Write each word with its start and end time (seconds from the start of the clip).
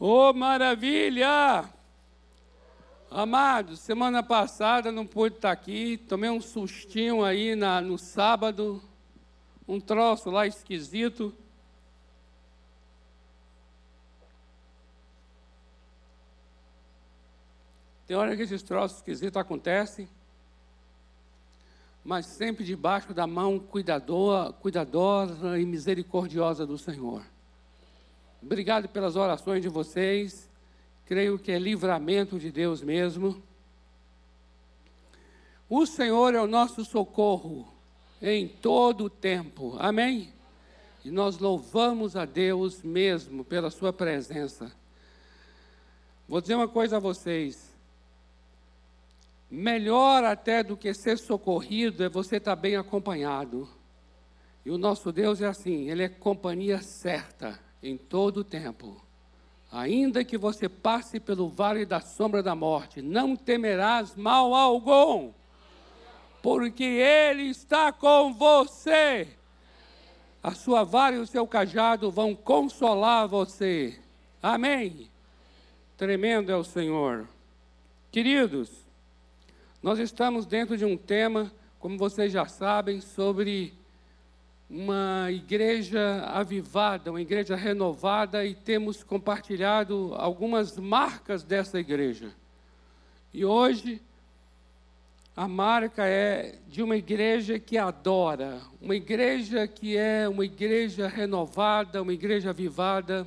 Oh, 0.00 0.32
maravilha! 0.32 1.68
Amados, 3.10 3.80
semana 3.80 4.22
passada 4.22 4.92
não 4.92 5.04
pude 5.04 5.34
estar 5.34 5.50
aqui, 5.50 5.96
tomei 5.96 6.30
um 6.30 6.40
sustinho 6.40 7.24
aí 7.24 7.56
na, 7.56 7.80
no 7.80 7.98
sábado, 7.98 8.80
um 9.66 9.80
troço 9.80 10.30
lá 10.30 10.46
esquisito. 10.46 11.34
Tem 18.06 18.16
hora 18.16 18.36
que 18.36 18.42
esses 18.42 18.62
troços 18.62 18.98
esquisitos 18.98 19.36
acontecem, 19.36 20.08
mas 22.04 22.26
sempre 22.26 22.64
debaixo 22.64 23.12
da 23.12 23.26
mão 23.26 23.58
cuidador, 23.58 24.52
cuidadosa 24.52 25.58
e 25.58 25.66
misericordiosa 25.66 26.64
do 26.64 26.78
Senhor. 26.78 27.24
Obrigado 28.40 28.88
pelas 28.88 29.16
orações 29.16 29.62
de 29.62 29.68
vocês. 29.68 30.48
Creio 31.04 31.38
que 31.38 31.50
é 31.50 31.58
livramento 31.58 32.38
de 32.38 32.52
Deus 32.52 32.82
mesmo. 32.82 33.42
O 35.68 35.84
Senhor 35.84 36.34
é 36.34 36.40
o 36.40 36.46
nosso 36.46 36.84
socorro 36.84 37.66
em 38.22 38.46
todo 38.46 39.04
o 39.04 39.10
tempo. 39.10 39.76
Amém? 39.78 40.32
E 41.04 41.10
nós 41.10 41.38
louvamos 41.38 42.16
a 42.16 42.24
Deus 42.24 42.82
mesmo 42.82 43.44
pela 43.44 43.70
sua 43.70 43.92
presença. 43.92 44.72
Vou 46.28 46.40
dizer 46.40 46.54
uma 46.54 46.68
coisa 46.68 46.98
a 46.98 47.00
vocês. 47.00 47.76
Melhor 49.50 50.22
até 50.24 50.62
do 50.62 50.76
que 50.76 50.94
ser 50.94 51.18
socorrido 51.18 52.04
é 52.04 52.08
você 52.08 52.36
estar 52.36 52.54
bem 52.54 52.76
acompanhado. 52.76 53.68
E 54.64 54.70
o 54.70 54.78
nosso 54.78 55.10
Deus 55.10 55.40
é 55.40 55.46
assim, 55.46 55.90
Ele 55.90 56.04
é 56.04 56.08
companhia 56.08 56.80
certa 56.80 57.67
em 57.82 57.96
todo 57.96 58.38
o 58.38 58.44
tempo. 58.44 59.00
Ainda 59.70 60.24
que 60.24 60.38
você 60.38 60.68
passe 60.68 61.20
pelo 61.20 61.48
vale 61.48 61.84
da 61.84 62.00
sombra 62.00 62.42
da 62.42 62.54
morte, 62.54 63.02
não 63.02 63.36
temerás 63.36 64.16
mal 64.16 64.54
algum, 64.54 65.32
porque 66.42 66.84
Ele 66.84 67.44
está 67.44 67.92
com 67.92 68.32
você. 68.32 69.28
A 70.42 70.52
sua 70.52 70.84
vara 70.84 71.16
e 71.16 71.18
o 71.18 71.26
seu 71.26 71.46
cajado 71.46 72.10
vão 72.10 72.34
consolar 72.34 73.28
você. 73.28 73.98
Amém. 74.42 75.10
Tremendo 75.96 76.50
é 76.50 76.56
o 76.56 76.64
Senhor. 76.64 77.28
Queridos, 78.10 78.70
nós 79.82 79.98
estamos 79.98 80.46
dentro 80.46 80.78
de 80.78 80.84
um 80.84 80.96
tema, 80.96 81.52
como 81.78 81.98
vocês 81.98 82.32
já 82.32 82.46
sabem, 82.46 83.00
sobre 83.00 83.74
uma 84.68 85.28
igreja 85.30 86.24
avivada, 86.26 87.10
uma 87.10 87.22
igreja 87.22 87.56
renovada 87.56 88.44
e 88.44 88.54
temos 88.54 89.02
compartilhado 89.02 90.12
algumas 90.16 90.76
marcas 90.76 91.42
dessa 91.42 91.80
igreja. 91.80 92.34
E 93.32 93.44
hoje 93.44 94.00
a 95.34 95.48
marca 95.48 96.04
é 96.06 96.58
de 96.66 96.82
uma 96.82 96.96
igreja 96.96 97.58
que 97.58 97.78
adora, 97.78 98.60
uma 98.80 98.94
igreja 98.94 99.66
que 99.66 99.96
é 99.96 100.28
uma 100.28 100.44
igreja 100.44 101.08
renovada, 101.08 102.02
uma 102.02 102.12
igreja 102.12 102.50
avivada. 102.50 103.26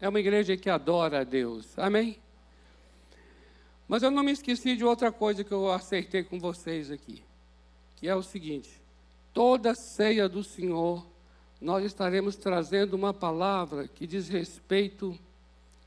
É 0.00 0.08
uma 0.08 0.20
igreja 0.20 0.56
que 0.56 0.70
adora 0.70 1.20
a 1.20 1.24
Deus. 1.24 1.78
Amém? 1.78 2.16
Mas 3.86 4.02
eu 4.02 4.10
não 4.10 4.22
me 4.22 4.32
esqueci 4.32 4.76
de 4.76 4.84
outra 4.84 5.12
coisa 5.12 5.44
que 5.44 5.52
eu 5.52 5.70
acertei 5.70 6.22
com 6.22 6.38
vocês 6.38 6.90
aqui, 6.90 7.22
que 7.96 8.08
é 8.08 8.14
o 8.14 8.22
seguinte: 8.22 8.79
toda 9.40 9.74
ceia 9.74 10.28
do 10.28 10.44
Senhor, 10.44 11.02
nós 11.62 11.82
estaremos 11.82 12.36
trazendo 12.36 12.92
uma 12.92 13.14
palavra 13.14 13.88
que 13.88 14.06
diz 14.06 14.28
respeito 14.28 15.18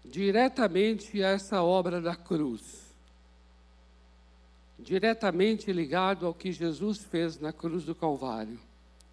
diretamente 0.03 1.21
a 1.21 1.29
essa 1.29 1.61
obra 1.61 2.01
da 2.01 2.15
cruz. 2.15 2.81
Diretamente 4.79 5.71
ligado 5.71 6.25
ao 6.25 6.33
que 6.33 6.51
Jesus 6.51 7.03
fez 7.03 7.39
na 7.39 7.53
cruz 7.53 7.83
do 7.83 7.93
Calvário. 7.93 8.59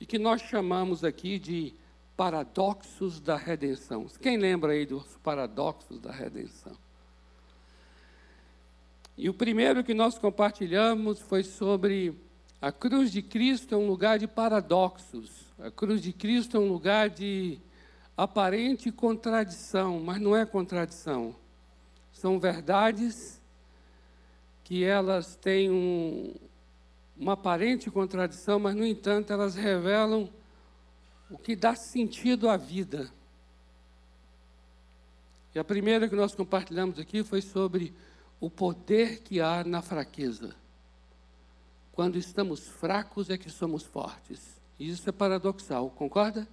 E 0.00 0.06
que 0.06 0.18
nós 0.18 0.40
chamamos 0.40 1.04
aqui 1.04 1.38
de 1.38 1.74
paradoxos 2.16 3.20
da 3.20 3.36
redenção. 3.36 4.06
Quem 4.22 4.38
lembra 4.38 4.72
aí 4.72 4.86
dos 4.86 5.18
paradoxos 5.22 6.00
da 6.00 6.12
redenção? 6.12 6.78
E 9.18 9.28
o 9.28 9.34
primeiro 9.34 9.84
que 9.84 9.92
nós 9.92 10.16
compartilhamos 10.16 11.20
foi 11.20 11.42
sobre 11.42 12.18
a 12.60 12.70
cruz 12.70 13.10
de 13.10 13.22
Cristo 13.22 13.74
é 13.74 13.78
um 13.78 13.86
lugar 13.86 14.18
de 14.18 14.26
paradoxos. 14.26 15.46
A 15.58 15.70
cruz 15.70 16.02
de 16.02 16.12
Cristo 16.12 16.58
é 16.58 16.60
um 16.60 16.68
lugar 16.68 17.08
de 17.08 17.58
aparente 18.14 18.92
contradição, 18.92 19.98
mas 20.00 20.20
não 20.20 20.36
é 20.36 20.44
contradição. 20.44 21.34
São 22.12 22.38
verdades 22.38 23.40
que 24.62 24.84
elas 24.84 25.36
têm 25.36 25.70
um, 25.70 26.34
uma 27.16 27.32
aparente 27.32 27.90
contradição, 27.90 28.58
mas, 28.58 28.74
no 28.74 28.84
entanto, 28.84 29.32
elas 29.32 29.54
revelam 29.54 30.28
o 31.30 31.38
que 31.38 31.56
dá 31.56 31.74
sentido 31.74 32.46
à 32.46 32.58
vida. 32.58 33.10
E 35.54 35.58
a 35.58 35.64
primeira 35.64 36.08
que 36.08 36.14
nós 36.14 36.34
compartilhamos 36.34 36.98
aqui 36.98 37.24
foi 37.24 37.40
sobre 37.40 37.94
o 38.38 38.50
poder 38.50 39.20
que 39.22 39.40
há 39.40 39.64
na 39.64 39.80
fraqueza. 39.80 40.59
Quando 42.00 42.16
estamos 42.16 42.66
fracos 42.66 43.28
é 43.28 43.36
que 43.36 43.50
somos 43.50 43.82
fortes. 43.82 44.58
Isso 44.78 45.06
é 45.10 45.12
paradoxal, 45.12 45.90
concorda? 45.90 46.48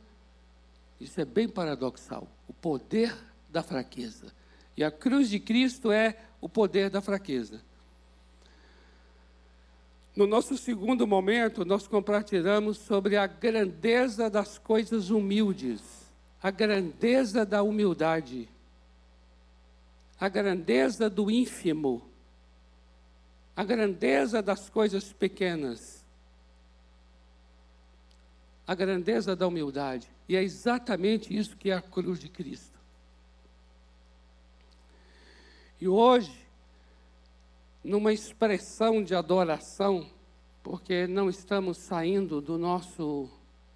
Isso 0.99 1.21
é 1.21 1.23
bem 1.23 1.47
paradoxal. 1.47 2.27
O 2.49 2.53
poder 2.53 3.15
da 3.49 3.63
fraqueza. 3.63 4.33
E 4.75 4.83
a 4.83 4.91
cruz 4.91 5.29
de 5.29 5.39
Cristo 5.39 5.89
é 5.89 6.17
o 6.41 6.49
poder 6.49 6.89
da 6.89 6.99
fraqueza. 6.99 7.61
No 10.13 10.27
nosso 10.27 10.57
segundo 10.57 11.07
momento, 11.07 11.63
nós 11.63 11.87
compartilhamos 11.87 12.79
sobre 12.79 13.15
a 13.15 13.25
grandeza 13.25 14.29
das 14.29 14.57
coisas 14.57 15.09
humildes, 15.11 16.11
a 16.43 16.51
grandeza 16.51 17.45
da 17.45 17.63
humildade, 17.63 18.49
a 20.19 20.27
grandeza 20.27 21.09
do 21.09 21.31
ínfimo, 21.31 22.05
a 23.57 23.63
grandeza 23.63 24.39
das 24.39 24.69
coisas 24.69 25.11
pequenas, 25.11 26.05
a 28.67 28.75
grandeza 28.75 29.35
da 29.35 29.47
humildade. 29.47 30.07
E 30.29 30.35
é 30.35 30.43
exatamente 30.43 31.35
isso 31.35 31.57
que 31.57 31.71
é 31.71 31.73
a 31.73 31.81
cruz 31.81 32.19
de 32.19 32.29
Cristo. 32.29 32.77
E 35.81 35.87
hoje, 35.87 36.39
numa 37.83 38.13
expressão 38.13 39.03
de 39.03 39.15
adoração, 39.15 40.07
porque 40.61 41.07
não 41.07 41.27
estamos 41.27 41.79
saindo 41.79 42.39
do 42.39 42.59
nosso, 42.59 43.27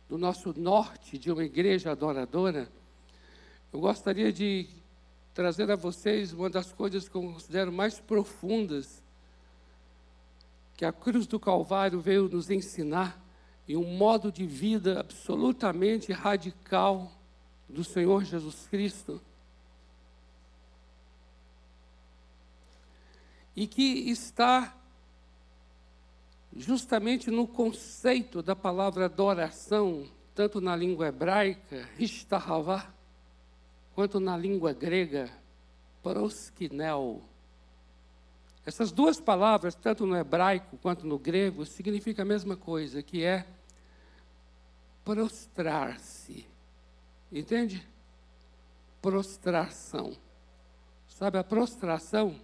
do 0.08 0.16
nosso 0.16 0.54
norte 0.60 1.18
de 1.18 1.32
uma 1.32 1.44
igreja 1.44 1.92
adoradora, 1.92 2.70
eu 3.74 3.80
gostaria 3.80 4.32
de 4.32 4.70
trazer 5.34 5.72
a 5.72 5.76
vocês 5.76 6.34
uma 6.34 6.52
das 6.52 6.72
coisas 6.72 7.10
que 7.10 7.16
eu 7.16 7.24
considero 7.24 7.72
mais 7.72 8.00
profundas 8.00 9.02
que 10.82 10.86
a 10.86 10.92
cruz 10.92 11.28
do 11.28 11.40
Calvário 11.40 12.02
veio 12.02 12.28
nos 12.28 12.50
ensinar 12.50 13.24
e 13.68 13.78
um 13.78 13.86
modo 13.86 14.32
de 14.32 14.48
vida 14.48 15.00
absolutamente 15.00 16.12
radical 16.12 17.12
do 17.70 17.84
Senhor 17.84 18.24
Jesus 18.24 18.68
Cristo. 18.68 19.22
E 23.56 23.68
que 23.68 24.10
está 24.10 24.76
justamente 26.58 27.30
no 27.30 27.48
conceito 27.48 28.42
da 28.42 28.56
palavra 28.56 29.06
adoração, 29.06 30.10
tanto 30.34 30.60
na 30.60 30.76
língua 30.76 31.10
hebraica, 31.10 31.88
ristahavá, 31.96 32.92
quanto 33.94 34.20
na 34.20 34.36
língua 34.36 34.74
grega, 34.74 35.30
proskinel. 36.02 37.22
Essas 38.66 38.92
duas 38.92 39.20
palavras, 39.20 39.74
tanto 39.74 40.06
no 40.06 40.16
hebraico 40.16 40.78
quanto 40.78 41.06
no 41.08 41.18
grego, 41.18 41.66
significam 41.66 42.24
a 42.24 42.28
mesma 42.28 42.56
coisa, 42.56 43.02
que 43.02 43.24
é 43.24 43.46
prostrar-se. 45.04 46.46
Entende? 47.32 47.88
Prostração. 49.02 50.16
Sabe 51.08 51.40
a 51.40 51.44
prostração? 51.44 52.40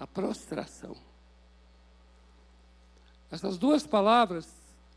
A 0.00 0.06
prostração. 0.06 0.96
Essas 3.30 3.58
duas 3.58 3.86
palavras, 3.86 4.48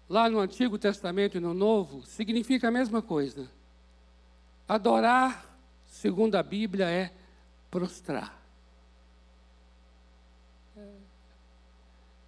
lá 0.10 0.30
no 0.30 0.40
Antigo 0.40 0.78
Testamento 0.78 1.38
e 1.38 1.42
no 1.42 1.54
Novo, 1.54 2.06
significam 2.06 2.70
a 2.70 2.72
mesma 2.72 3.02
coisa. 3.02 3.50
Adorar, 4.68 5.46
segundo 5.86 6.36
a 6.36 6.44
Bíblia, 6.44 6.90
é 6.90 7.14
prostrar. 7.70 8.45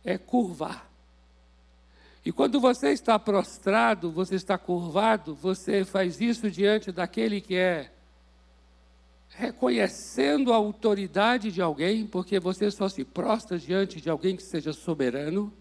É 0.07 0.17
curvar. 0.17 0.89
E 2.25 2.31
quando 2.31 2.61
você 2.61 2.91
está 2.91 3.19
prostrado, 3.19 4.09
você 4.09 4.35
está 4.35 4.57
curvado, 4.57 5.35
você 5.35 5.83
faz 5.83 6.21
isso 6.21 6.49
diante 6.49 6.93
daquele 6.93 7.41
que 7.41 7.55
é 7.55 7.91
reconhecendo 9.29 10.53
a 10.53 10.55
autoridade 10.55 11.51
de 11.51 11.61
alguém, 11.61 12.07
porque 12.07 12.39
você 12.39 12.71
só 12.71 12.87
se 12.87 13.03
prostra 13.03 13.59
diante 13.59 13.99
de 13.99 14.09
alguém 14.09 14.37
que 14.37 14.43
seja 14.43 14.71
soberano, 14.71 15.53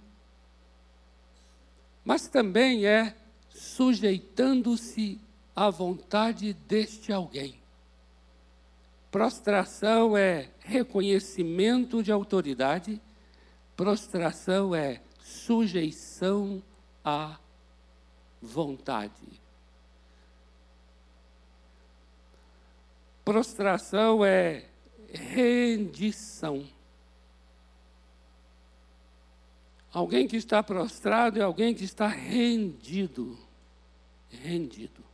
mas 2.04 2.28
também 2.28 2.86
é 2.86 3.16
sujeitando-se 3.48 5.20
à 5.56 5.70
vontade 5.70 6.52
deste 6.68 7.12
alguém. 7.12 7.56
Prostração 9.10 10.16
é 10.16 10.50
reconhecimento 10.60 12.00
de 12.00 12.12
autoridade, 12.12 13.00
prostração 13.76 14.74
é 14.74 15.00
sujeição 15.20 16.62
à 17.04 17.38
vontade. 18.40 19.12
Prostração 23.24 24.24
é 24.24 24.64
rendição. 25.12 26.66
Alguém 29.92 30.28
que 30.28 30.36
está 30.36 30.62
prostrado 30.62 31.38
é 31.38 31.42
alguém 31.42 31.74
que 31.74 31.84
está 31.84 32.06
rendido. 32.06 33.38
Rendido. 34.30 35.04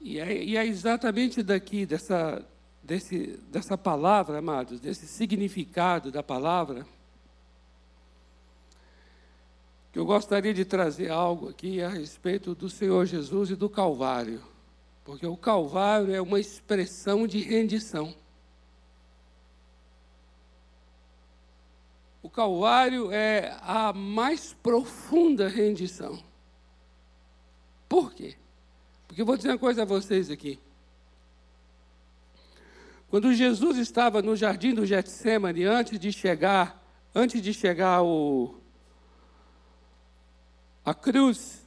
E 0.00 0.18
é, 0.20 0.42
e 0.42 0.56
é 0.56 0.64
exatamente 0.64 1.42
daqui, 1.42 1.84
dessa, 1.84 2.44
desse, 2.86 3.38
dessa 3.50 3.76
palavra, 3.76 4.38
amados, 4.38 4.78
desse 4.78 5.06
significado 5.06 6.12
da 6.12 6.22
palavra, 6.22 6.86
que 9.92 9.98
eu 9.98 10.06
gostaria 10.06 10.54
de 10.54 10.64
trazer 10.64 11.10
algo 11.10 11.48
aqui 11.48 11.82
a 11.82 11.88
respeito 11.88 12.54
do 12.54 12.70
Senhor 12.70 13.04
Jesus 13.04 13.50
e 13.50 13.56
do 13.56 13.68
Calvário. 13.68 14.40
Porque 15.04 15.26
o 15.26 15.36
Calvário 15.36 16.14
é 16.14 16.20
uma 16.20 16.38
expressão 16.38 17.26
de 17.26 17.40
rendição. 17.40 18.14
O 22.22 22.30
Calvário 22.30 23.10
é 23.10 23.56
a 23.62 23.92
mais 23.92 24.52
profunda 24.52 25.48
rendição. 25.48 26.22
Por 27.88 28.12
quê? 28.12 28.36
Porque 29.08 29.22
eu 29.22 29.26
vou 29.26 29.36
dizer 29.36 29.50
uma 29.50 29.58
coisa 29.58 29.82
a 29.82 29.86
vocês 29.86 30.30
aqui. 30.30 30.58
Quando 33.08 33.32
Jesus 33.32 33.78
estava 33.78 34.20
no 34.20 34.34
jardim 34.34 34.74
do 34.74 34.84
Getsemane, 34.84 35.64
antes 35.64 35.98
de 35.98 36.12
chegar, 36.12 36.82
antes 37.14 37.40
de 37.40 37.54
chegar 37.54 38.02
o, 38.02 38.56
a 40.84 40.92
cruz, 40.92 41.64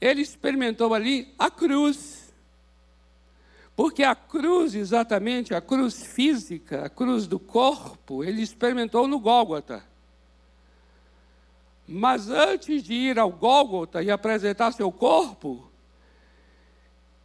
ele 0.00 0.22
experimentou 0.22 0.94
ali 0.94 1.34
a 1.38 1.50
cruz. 1.50 2.32
Porque 3.76 4.04
a 4.04 4.14
cruz, 4.14 4.74
exatamente, 4.74 5.54
a 5.54 5.60
cruz 5.60 6.04
física, 6.04 6.84
a 6.84 6.88
cruz 6.88 7.26
do 7.26 7.38
corpo, 7.38 8.22
ele 8.22 8.40
experimentou 8.40 9.08
no 9.08 9.18
Gólgota. 9.18 9.84
Mas 11.86 12.30
antes 12.30 12.82
de 12.82 12.94
ir 12.94 13.18
ao 13.18 13.30
Gólgota 13.30 14.02
e 14.02 14.10
apresentar 14.10 14.72
seu 14.72 14.90
corpo, 14.92 15.70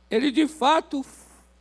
ele 0.09 0.31
de 0.31 0.47
fato 0.47 1.03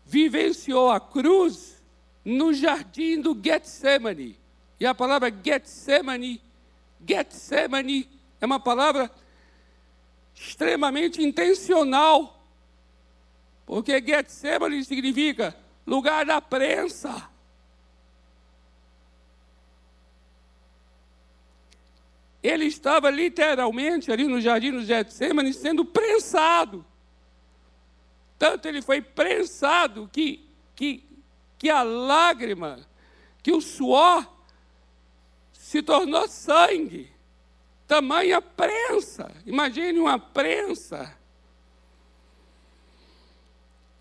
vivenciou 0.08 0.90
a 0.90 0.98
cruz 0.98 1.82
no 2.24 2.52
jardim 2.54 3.20
do 3.20 3.38
Getsemane. 3.38 4.38
E 4.80 4.86
a 4.86 4.94
palavra 4.94 5.30
Getsemane, 5.30 6.40
Getsemane 7.06 8.08
é 8.40 8.46
uma 8.46 8.58
palavra 8.58 9.10
extremamente 10.34 11.22
intencional. 11.22 12.42
Porque 13.66 14.00
Getsemane 14.00 14.82
significa 14.82 15.54
lugar 15.86 16.24
da 16.24 16.40
prensa. 16.40 17.28
Ele 22.42 22.64
estava 22.64 23.10
literalmente 23.10 24.10
ali 24.10 24.26
no 24.26 24.40
jardim 24.40 24.70
do 24.70 24.82
Getsemane 24.84 25.52
sendo 25.52 25.84
prensado. 25.84 26.86
Tanto 28.38 28.68
ele 28.68 28.80
foi 28.80 29.00
prensado 29.00 30.08
que, 30.12 30.48
que, 30.74 31.04
que 31.58 31.68
a 31.68 31.82
lágrima, 31.82 32.86
que 33.42 33.52
o 33.52 33.60
suor 33.60 34.26
se 35.52 35.82
tornou 35.82 36.28
sangue 36.28 37.18
tamanha 37.88 38.40
prensa. 38.42 39.32
Imagine 39.46 39.98
uma 39.98 40.18
prensa. 40.18 41.16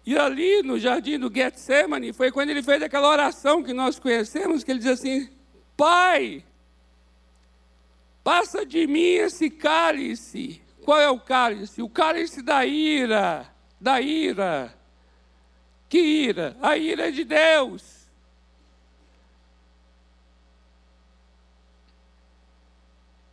E 0.06 0.18
ali 0.18 0.62
no 0.62 0.78
jardim 0.78 1.18
do 1.18 1.34
Getsemane 1.34 2.14
foi 2.14 2.32
quando 2.32 2.50
ele 2.50 2.62
fez 2.62 2.84
aquela 2.84 3.10
oração 3.10 3.64
que 3.64 3.74
nós 3.74 3.98
conhecemos, 3.98 4.64
que 4.64 4.72
ele 4.72 4.80
diz 4.80 5.00
assim: 5.00 5.30
Pai, 5.76 6.46
passa 8.24 8.66
de 8.66 8.86
mim 8.86 9.16
esse 9.16 9.50
cálice. 9.50 10.62
Qual 10.84 11.00
é 11.00 11.10
o 11.10 11.20
cálice? 11.20 11.82
O 11.82 11.90
cálice 11.90 12.42
da 12.42 12.66
ira, 12.66 13.54
da 13.80 14.02
ira. 14.02 14.74
Que 15.90 16.00
ira? 16.00 16.58
A 16.62 16.78
ira 16.78 17.12
de 17.12 17.24
Deus. 17.24 17.98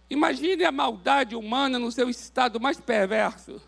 Imagine 0.09 0.65
a 0.65 0.71
maldade 0.71 1.35
humana 1.35 1.79
no 1.79 1.91
seu 1.91 2.09
estado 2.09 2.61
mais 2.61 2.81
perverso. 2.81 3.61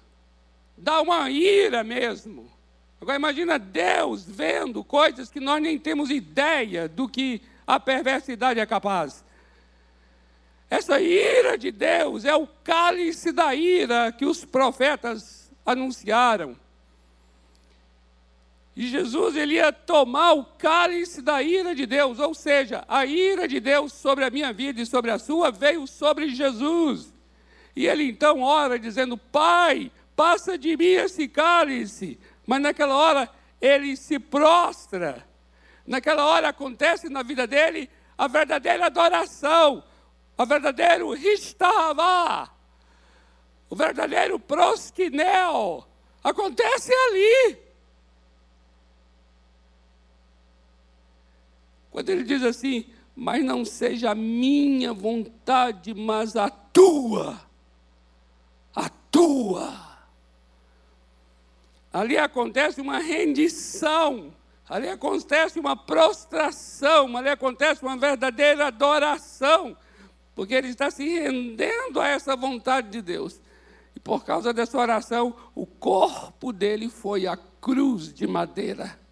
Dá 0.77 1.01
uma 1.01 1.29
ira 1.31 1.83
mesmo. 1.83 2.51
Agora 3.01 3.17
imagina 3.17 3.59
Deus 3.59 4.25
vendo 4.25 4.85
coisas 4.85 5.31
que 5.31 5.41
nós 5.41 5.61
nem 5.61 5.79
temos 5.79 6.11
ideia 6.11 6.89
do 6.89 7.09
que 7.09 7.43
a 7.67 7.81
perversidade 7.81 8.61
é 8.61 8.67
capaz. 8.67 9.25
Essa 10.71 11.01
ira 11.01 11.57
de 11.57 11.71
Deus 11.71 12.25
é 12.25 12.35
o 12.35 12.47
cálice 12.47 13.33
da 13.33 13.55
ira 13.55 14.13
que 14.13 14.25
os 14.25 14.45
profetas 14.45 15.51
anunciaram. 15.65 16.57
E 18.77 18.89
Jesus 18.89 19.35
ele 19.35 19.55
ia 19.55 19.73
tomar 19.73 20.35
o 20.35 20.45
cálice 20.45 21.23
da 21.23 21.43
ira 21.43 21.75
de 21.75 21.87
Deus, 21.87 22.19
ou 22.19 22.35
seja, 22.35 22.85
a 22.87 23.07
ira 23.07 23.49
de 23.49 23.59
Deus 23.59 23.95
sobre 23.95 24.23
a 24.23 24.29
minha 24.29 24.53
vida 24.53 24.83
e 24.83 24.87
sobre 24.87 25.11
a 25.11 25.19
sua 25.19 25.51
veio 25.51 25.87
sobre 25.87 26.29
Jesus. 26.29 27.11
E 27.75 27.87
ele 27.87 28.05
então 28.05 28.43
ora 28.43 28.79
dizendo: 28.79 29.17
Pai, 29.17 29.91
passa 30.15 30.59
de 30.59 30.77
mim 30.77 30.85
esse 30.85 31.27
cálice. 31.27 32.21
Mas 32.47 32.61
naquela 32.61 32.95
hora 32.95 33.31
ele 33.63 33.97
se 33.97 34.19
prostra. 34.19 35.27
Naquela 35.87 36.27
hora 36.27 36.49
acontece 36.49 37.09
na 37.09 37.23
vida 37.23 37.47
dele 37.47 37.89
a 38.19 38.29
verdadeira 38.29 38.87
adoração, 38.87 39.83
a 40.37 40.45
verdadeiro 40.45 41.13
ristavá, 41.13 42.51
o 43.71 43.77
verdadeiro 43.77 44.39
prosquinel. 44.39 45.87
Acontece 46.23 46.93
ali. 46.93 47.66
Quando 51.97 52.11
ele 52.11 52.25
diz 52.25 52.43
assim, 52.43 52.85
mas 53.15 53.43
não 53.43 53.65
seja 53.65 54.11
a 54.11 54.15
minha 54.15 54.93
vontade, 54.93 55.95
mas 55.95 56.37
a 56.37 56.51
tua. 56.51 57.41
A 58.75 58.91
tua. 59.11 59.73
Ali 61.91 62.19
acontece 62.19 62.83
uma 62.83 62.99
rendição, 62.99 64.31
ali 64.69 64.91
acontece 64.91 65.59
uma 65.59 65.75
prostração, 65.75 67.17
ali 67.17 67.31
acontece 67.31 67.83
uma 67.83 67.97
verdadeira 67.97 68.67
adoração, 68.67 69.75
porque 70.35 70.53
ele 70.53 70.69
está 70.69 70.91
se 70.91 71.03
rendendo 71.03 71.99
a 71.99 72.09
essa 72.09 72.37
vontade 72.37 72.91
de 72.91 73.01
Deus. 73.01 73.41
E 73.95 74.01
por 74.01 74.23
causa 74.23 74.53
dessa 74.53 74.77
oração, 74.77 75.35
o 75.55 75.65
corpo 75.65 76.53
dele 76.53 76.91
foi 76.91 77.27
a 77.27 77.39
cruz 77.39 78.13
de 78.13 78.27
madeira 78.27 79.06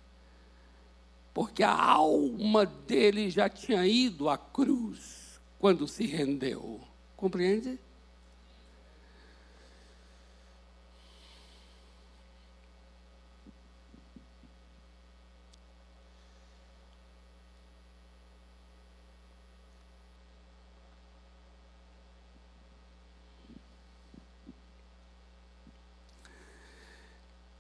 porque 1.35 1.65
a 1.65 1.75
alma 1.75 2.65
dele 2.65 3.29
já 3.29 3.49
tinha 3.49 3.85
ido 3.85 4.29
à 4.31 4.39
cruz 4.39 5.41
quando 5.59 5.89
se 5.89 6.07
rendeu. 6.07 6.81
Compreende? 7.17 7.79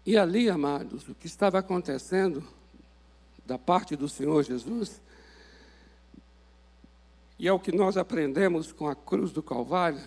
E 0.06 0.18
ali, 0.18 0.50
amados, 0.50 1.08
o 1.08 1.14
que 1.14 1.26
estava 1.26 1.58
acontecendo 1.58 2.46
da 3.44 3.58
parte 3.58 3.94
do 3.96 4.08
Senhor 4.08 4.42
Jesus. 4.42 5.00
e 7.38 7.48
é 7.48 7.52
o 7.52 7.58
que 7.58 7.72
nós 7.72 7.96
aprendemos 7.96 8.72
com 8.72 8.88
a 8.88 8.94
cruz 8.94 9.32
do 9.32 9.42
Calvário, 9.42 10.00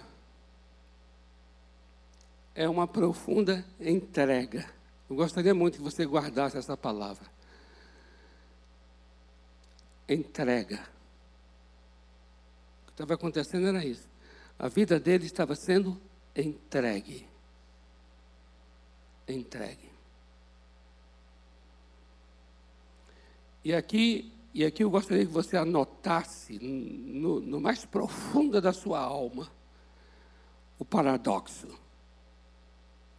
é 2.55 2.67
uma 2.67 2.87
profunda 2.87 3.63
entrega. 3.79 4.67
Eu 5.09 5.15
gostaria 5.15 5.53
muito 5.53 5.77
que 5.77 5.83
você 5.83 6.05
guardasse 6.05 6.57
essa 6.57 6.75
palavra. 6.75 7.25
Entrega. 10.09 10.77
O 12.81 12.85
que 12.87 12.91
estava 12.93 13.13
acontecendo 13.13 13.67
era 13.67 13.85
isso. 13.85 14.09
A 14.57 14.67
vida 14.67 14.99
dele 14.99 15.27
estava 15.27 15.53
sendo 15.53 16.01
entregue. 16.35 17.27
Entregue. 19.27 19.96
E 23.67 23.73
aqui, 23.73 24.31
e 24.53 24.63
aqui 24.63 24.81
eu 24.81 24.89
gostaria 24.89 25.25
que 25.25 25.31
você 25.33 25.57
anotasse 25.57 26.57
no, 26.57 27.41
no 27.41 27.59
mais 27.59 27.83
profundo 27.83 28.61
da 28.61 28.71
sua 28.71 29.01
alma 29.01 29.51
o 30.79 30.85
paradoxo. 30.85 31.67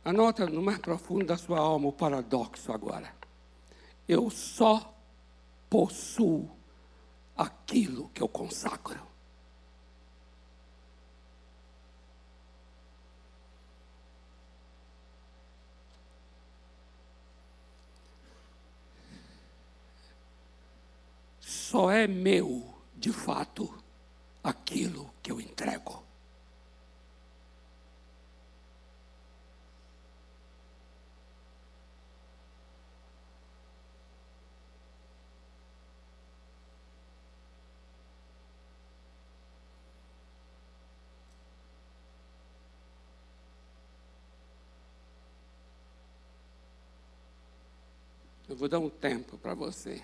Anota 0.03 0.47
no 0.47 0.63
mais 0.63 0.79
profundo 0.79 1.27
da 1.27 1.37
sua 1.37 1.59
alma 1.59 1.89
o 1.89 1.93
paradoxo 1.93 2.73
agora. 2.73 3.15
Eu 4.09 4.31
só 4.31 4.99
possuo 5.69 6.49
aquilo 7.37 8.09
que 8.15 8.23
eu 8.23 8.29
consagro. 8.29 9.07
Só 21.71 21.91
é 21.91 22.07
meu, 22.07 22.65
de 22.97 23.13
fato, 23.13 23.69
aquilo 24.43 25.11
que 25.23 25.31
eu 25.31 25.39
entrego. 25.39 26.03
Eu 48.49 48.57
vou 48.57 48.71
dar 48.71 48.79
um 48.79 48.89
tempo 48.89 49.37
para 49.37 49.53
você. 49.53 50.03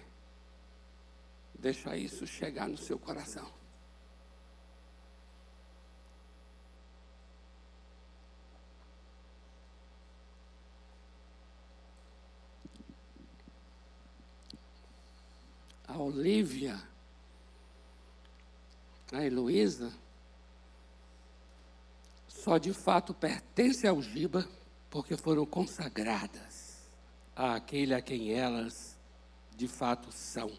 Deixa 1.65 1.97
isso 1.97 2.27
chegar 2.27 2.69
no 2.69 2.77
seu 2.77 2.99
coração. 2.99 3.51
A 15.89 15.97
Olivia, 15.97 16.79
a 19.11 19.25
Heloísa, 19.25 19.91
só 22.29 22.59
de 22.59 22.75
fato 22.75 23.15
pertence 23.15 23.87
ao 23.87 24.03
Giba 24.03 24.47
porque 24.91 25.17
foram 25.17 25.47
consagradas 25.47 26.91
àquele 27.35 27.95
a 27.95 28.03
quem 28.03 28.35
elas 28.35 28.99
de 29.57 29.67
fato 29.67 30.13
são. 30.13 30.53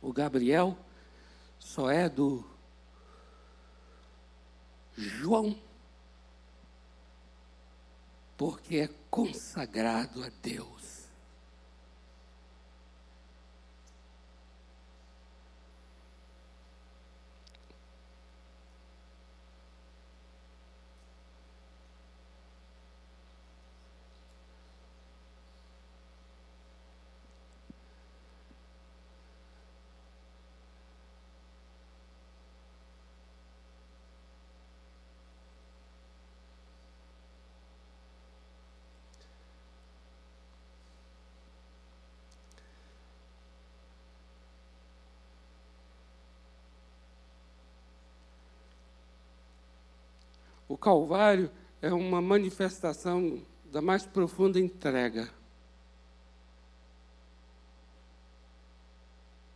O 0.00 0.12
Gabriel 0.12 0.76
só 1.58 1.90
é 1.90 2.08
do 2.08 2.44
João, 4.96 5.56
porque 8.36 8.76
é 8.78 8.88
consagrado 9.10 10.22
a 10.22 10.30
Deus. 10.42 10.78
O 50.67 50.67
Calvário 50.80 51.50
é 51.82 51.92
uma 51.92 52.20
manifestação 52.20 53.42
da 53.70 53.80
mais 53.80 54.06
profunda 54.06 54.58
entrega. 54.58 55.30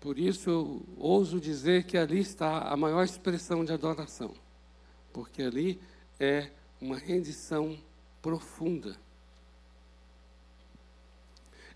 Por 0.00 0.18
isso, 0.18 0.50
eu 0.50 0.82
ouso 0.98 1.40
dizer 1.40 1.84
que 1.84 1.96
ali 1.96 2.18
está 2.18 2.62
a 2.68 2.76
maior 2.76 3.04
expressão 3.04 3.64
de 3.64 3.72
adoração, 3.72 4.34
porque 5.12 5.42
ali 5.42 5.80
é 6.18 6.50
uma 6.80 6.98
rendição 6.98 7.78
profunda. 8.20 8.96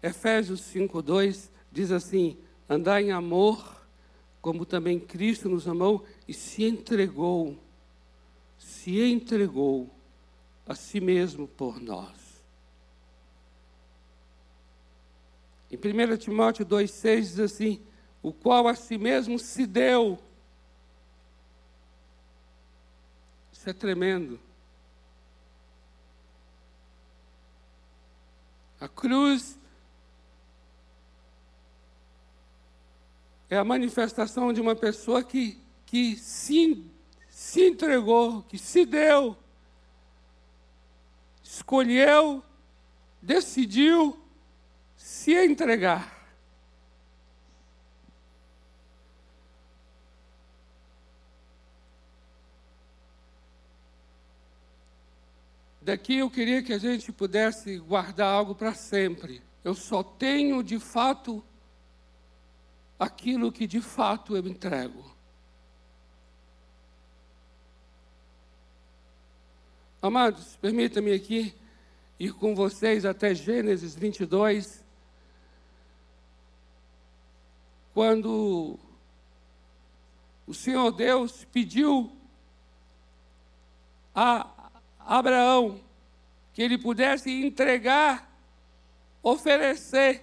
Efésios 0.03 0.61
5:2 0.61 1.51
diz 1.71 1.93
assim: 1.93 2.37
Andar 2.69 3.01
em 3.01 3.13
amor, 3.13 3.81
como 4.43 4.67
também 4.67 4.99
Cristo 4.99 5.49
nos 5.49 5.69
amou 5.69 6.05
e 6.27 6.35
se 6.35 6.65
entregou 6.65 7.57
se 8.59 9.03
entregou 9.03 9.91
a 10.67 10.75
si 10.75 11.01
mesmo 11.01 11.47
por 11.47 11.81
nós. 11.81 12.27
Em 15.71 15.77
1 15.77 16.17
Timóteo 16.17 16.65
2,6 16.65 17.21
diz 17.21 17.41
assim: 17.41 17.87
o 18.23 18.33
qual 18.33 18.67
a 18.67 18.75
si 18.75 18.99
mesmo 18.99 19.39
se 19.39 19.67
deu. 19.67 20.19
Isso 23.53 23.69
é 23.71 23.73
tremendo. 23.73 24.39
A 28.81 28.89
cruz 28.89 29.59
é 33.49 33.57
a 33.57 33.65
manifestação 33.65 34.53
de 34.53 34.61
uma 34.61 34.77
pessoa 34.77 35.23
que, 35.23 35.61
que 35.85 36.17
se 36.17 36.85
se 37.37 37.67
entregou, 37.67 38.43
que 38.45 38.57
se 38.57 38.87
deu, 38.87 39.37
escolheu, 41.43 42.43
decidiu 43.21 44.19
se 44.97 45.35
entregar. 45.35 46.17
Daqui 55.83 56.17
eu 56.17 56.31
queria 56.31 56.63
que 56.63 56.73
a 56.73 56.79
gente 56.79 57.13
pudesse 57.13 57.77
guardar 57.77 58.33
algo 58.33 58.55
para 58.55 58.73
sempre. 58.73 59.43
Eu 59.63 59.75
só 59.75 60.03
tenho 60.03 60.63
de 60.63 60.79
fato 60.79 61.45
aquilo 62.99 63.53
que 63.53 63.67
de 63.67 63.83
fato 63.83 64.35
eu 64.35 64.47
entrego. 64.47 65.16
Amados, 70.07 70.55
permita-me 70.59 71.13
aqui 71.13 71.53
ir 72.17 72.33
com 72.33 72.55
vocês 72.55 73.05
até 73.05 73.35
Gênesis 73.35 73.97
22, 73.97 74.85
quando 77.93 78.79
o 80.47 80.55
Senhor 80.55 80.93
Deus 80.93 81.45
pediu 81.47 82.17
a 84.15 84.49
Abraão 85.01 85.81
que 86.55 86.63
ele 86.63 86.79
pudesse 86.79 87.29
entregar, 87.45 88.31
oferecer 89.25 90.23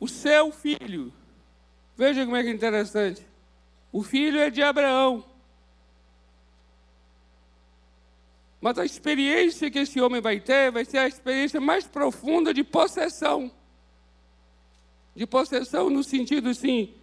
o 0.00 0.08
seu 0.08 0.50
filho. 0.50 1.12
Veja 1.94 2.24
como 2.24 2.36
é 2.36 2.42
que 2.42 2.48
é 2.48 2.52
interessante. 2.54 3.28
O 3.92 4.02
filho 4.02 4.38
é 4.38 4.50
de 4.50 4.62
Abraão. 4.62 5.24
Mas 8.60 8.78
a 8.78 8.84
experiência 8.84 9.70
que 9.70 9.78
esse 9.78 10.00
homem 10.00 10.20
vai 10.20 10.40
ter 10.40 10.70
vai 10.70 10.84
ser 10.84 10.98
a 10.98 11.08
experiência 11.08 11.60
mais 11.60 11.86
profunda 11.86 12.52
de 12.52 12.64
possessão. 12.64 13.50
De 15.14 15.26
possessão 15.26 15.88
no 15.88 16.02
sentido 16.02 16.48
assim, 16.50 16.94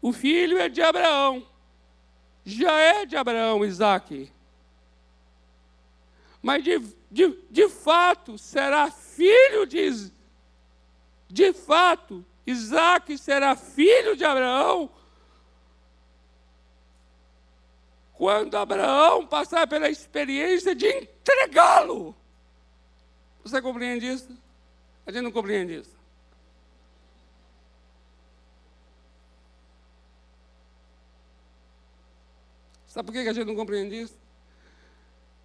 o 0.00 0.12
filho 0.12 0.58
é 0.58 0.68
de 0.68 0.80
Abraão. 0.80 1.46
Já 2.44 2.72
é 2.78 3.04
de 3.04 3.16
Abraão, 3.16 3.64
Isaac. 3.64 4.30
Mas 6.40 6.62
de, 6.62 6.80
de, 7.10 7.36
de 7.50 7.68
fato 7.68 8.38
será 8.38 8.90
filho 8.90 9.66
de 9.66 10.10
De 11.28 11.52
fato, 11.52 12.24
Isaac 12.46 13.18
será 13.18 13.56
filho 13.56 14.16
de 14.16 14.24
Abraão 14.24 14.90
quando 18.18 18.56
Abraão 18.56 19.24
passar 19.24 19.68
pela 19.68 19.88
experiência 19.88 20.74
de 20.74 20.88
entregá-lo. 20.88 22.16
Você 23.44 23.62
compreende 23.62 24.08
isso? 24.08 24.36
A 25.06 25.12
gente 25.12 25.22
não 25.22 25.30
compreende 25.30 25.76
isso. 25.76 25.96
Sabe 32.88 33.06
por 33.06 33.12
que 33.12 33.28
a 33.28 33.32
gente 33.32 33.46
não 33.46 33.54
compreende 33.54 34.00
isso? 34.00 34.18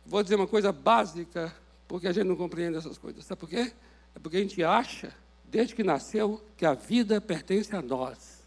Vou 0.03 0.23
dizer 0.23 0.33
uma 0.33 0.47
coisa 0.47 0.71
básica, 0.71 1.53
porque 1.87 2.07
a 2.07 2.11
gente 2.11 2.25
não 2.25 2.35
compreende 2.35 2.77
essas 2.77 2.97
coisas. 2.97 3.23
Sabe 3.23 3.39
por 3.39 3.49
quê? 3.49 3.71
É 4.15 4.19
porque 4.19 4.37
a 4.37 4.39
gente 4.39 4.63
acha, 4.63 5.15
desde 5.45 5.75
que 5.75 5.83
nasceu, 5.83 6.43
que 6.57 6.65
a 6.65 6.73
vida 6.73 7.21
pertence 7.21 7.75
a 7.75 7.83
nós. 7.83 8.42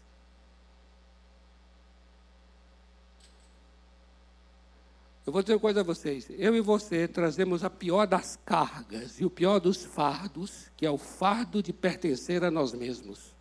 Eu 5.27 5.33
vou 5.33 5.41
dizer 5.41 5.55
uma 5.55 5.59
coisa 5.59 5.81
a 5.81 5.83
vocês. 5.83 6.25
Eu 6.29 6.55
e 6.55 6.61
você 6.61 7.05
trazemos 7.05 7.61
a 7.61 7.69
pior 7.69 8.07
das 8.07 8.39
cargas 8.45 9.19
e 9.19 9.25
o 9.25 9.29
pior 9.29 9.59
dos 9.59 9.83
fardos, 9.83 10.71
que 10.77 10.85
é 10.85 10.89
o 10.89 10.97
fardo 10.97 11.61
de 11.61 11.73
pertencer 11.73 12.45
a 12.45 12.49
nós 12.49 12.71
mesmos. 12.73 13.35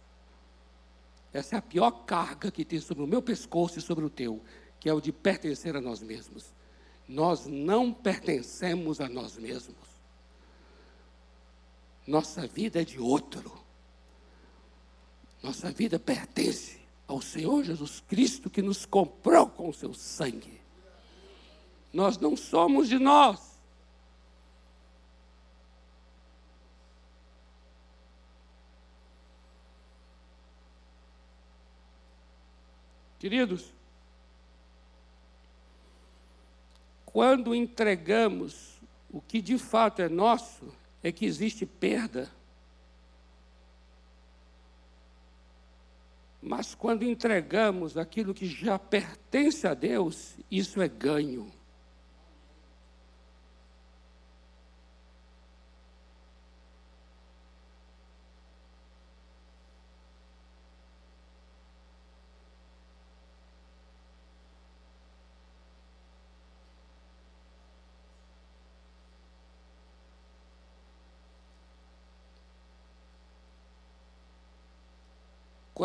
Essa 1.32 1.54
é 1.54 1.58
a 1.60 1.62
pior 1.62 1.92
carga 2.04 2.50
que 2.50 2.64
tem 2.64 2.80
sobre 2.80 3.04
o 3.04 3.06
meu 3.06 3.22
pescoço 3.22 3.78
e 3.78 3.82
sobre 3.82 4.04
o 4.04 4.10
teu, 4.10 4.42
que 4.80 4.88
é 4.88 4.92
o 4.92 5.00
de 5.00 5.12
pertencer 5.12 5.76
a 5.76 5.80
nós 5.80 6.02
mesmos. 6.02 6.52
Nós 7.06 7.46
não 7.46 7.92
pertencemos 7.92 9.00
a 9.00 9.08
nós 9.08 9.36
mesmos. 9.36 9.76
Nossa 12.04 12.48
vida 12.48 12.82
é 12.82 12.84
de 12.84 12.98
outro. 12.98 13.52
Nossa 15.40 15.70
vida 15.70 16.00
pertence 16.00 16.80
ao 17.06 17.22
Senhor 17.22 17.62
Jesus 17.62 18.02
Cristo 18.08 18.50
que 18.50 18.60
nos 18.60 18.84
comprou 18.84 19.46
com 19.46 19.68
o 19.68 19.72
seu 19.72 19.94
sangue. 19.94 20.65
Nós 21.96 22.18
não 22.18 22.36
somos 22.36 22.90
de 22.90 22.98
nós. 22.98 23.58
Queridos, 33.18 33.72
quando 37.06 37.54
entregamos 37.54 38.78
o 39.10 39.22
que 39.22 39.40
de 39.40 39.56
fato 39.56 40.02
é 40.02 40.08
nosso, 40.10 40.70
é 41.02 41.10
que 41.10 41.24
existe 41.24 41.64
perda. 41.64 42.30
Mas 46.42 46.74
quando 46.74 47.04
entregamos 47.04 47.96
aquilo 47.96 48.34
que 48.34 48.44
já 48.44 48.78
pertence 48.78 49.66
a 49.66 49.72
Deus, 49.72 50.34
isso 50.50 50.82
é 50.82 50.88
ganho. 50.88 51.55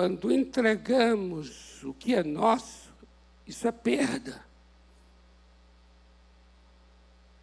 Quando 0.02 0.32
entregamos 0.32 1.84
o 1.84 1.94
que 1.94 2.16
é 2.16 2.24
nosso, 2.24 2.92
isso 3.46 3.68
é 3.68 3.72
perda. 3.72 4.44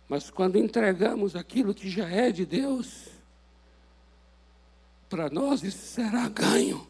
Mas 0.09 0.29
quando 0.29 0.59
entregamos 0.59 1.37
aquilo 1.37 1.73
que 1.73 1.89
já 1.89 2.09
é 2.09 2.33
de 2.33 2.45
Deus, 2.45 3.11
para 5.09 5.31
nós 5.31 5.63
isso 5.63 5.87
será 5.87 6.29
ganho. 6.29 6.85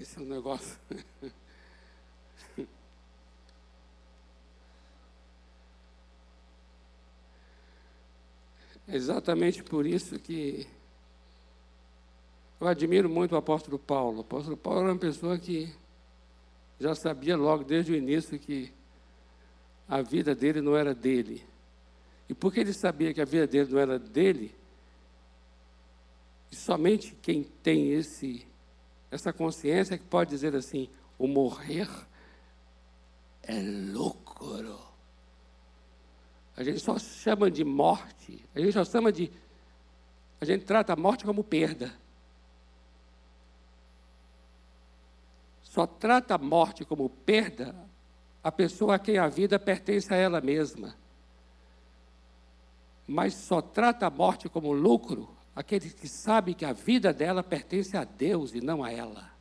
Esse 0.00 0.18
é 0.18 0.22
um 0.22 0.26
negócio. 0.26 0.76
Exatamente 8.94 9.60
por 9.60 9.84
isso 9.84 10.20
que 10.20 10.68
eu 12.60 12.68
admiro 12.68 13.08
muito 13.08 13.32
o 13.32 13.36
apóstolo 13.36 13.76
Paulo. 13.76 14.18
O 14.18 14.20
apóstolo 14.20 14.56
Paulo 14.56 14.82
era 14.82 14.92
uma 14.92 14.98
pessoa 15.00 15.36
que 15.36 15.74
já 16.78 16.94
sabia 16.94 17.36
logo 17.36 17.64
desde 17.64 17.90
o 17.90 17.96
início 17.96 18.38
que 18.38 18.72
a 19.88 20.00
vida 20.00 20.32
dele 20.32 20.60
não 20.60 20.76
era 20.76 20.94
dele. 20.94 21.44
E 22.28 22.34
porque 22.34 22.60
ele 22.60 22.72
sabia 22.72 23.12
que 23.12 23.20
a 23.20 23.24
vida 23.24 23.48
dele 23.48 23.72
não 23.72 23.80
era 23.80 23.98
dele, 23.98 24.54
e 26.52 26.54
somente 26.54 27.16
quem 27.20 27.42
tem 27.42 27.94
esse, 27.94 28.46
essa 29.10 29.32
consciência 29.32 29.96
é 29.96 29.98
que 29.98 30.04
pode 30.04 30.30
dizer 30.30 30.54
assim: 30.54 30.88
o 31.18 31.26
morrer 31.26 31.88
é 33.42 33.60
lucro. 33.60 34.93
A 36.56 36.62
gente 36.62 36.80
só 36.80 36.98
chama 36.98 37.50
de 37.50 37.64
morte, 37.64 38.44
a 38.54 38.60
gente 38.60 38.72
só 38.72 38.84
chama 38.84 39.10
de. 39.10 39.30
A 40.40 40.44
gente 40.44 40.64
trata 40.64 40.92
a 40.92 40.96
morte 40.96 41.24
como 41.24 41.42
perda. 41.42 41.92
Só 45.62 45.86
trata 45.86 46.36
a 46.36 46.38
morte 46.38 46.84
como 46.84 47.08
perda 47.08 47.74
a 48.42 48.52
pessoa 48.52 48.94
a 48.94 48.98
quem 48.98 49.18
a 49.18 49.26
vida 49.26 49.58
pertence 49.58 50.12
a 50.12 50.16
ela 50.16 50.40
mesma. 50.40 50.94
Mas 53.06 53.34
só 53.34 53.60
trata 53.60 54.06
a 54.06 54.10
morte 54.10 54.48
como 54.48 54.72
lucro 54.72 55.28
aquele 55.56 55.90
que 55.90 56.08
sabe 56.08 56.54
que 56.54 56.64
a 56.64 56.72
vida 56.72 57.12
dela 57.12 57.42
pertence 57.42 57.96
a 57.96 58.04
Deus 58.04 58.54
e 58.54 58.60
não 58.60 58.84
a 58.84 58.92
ela. 58.92 59.33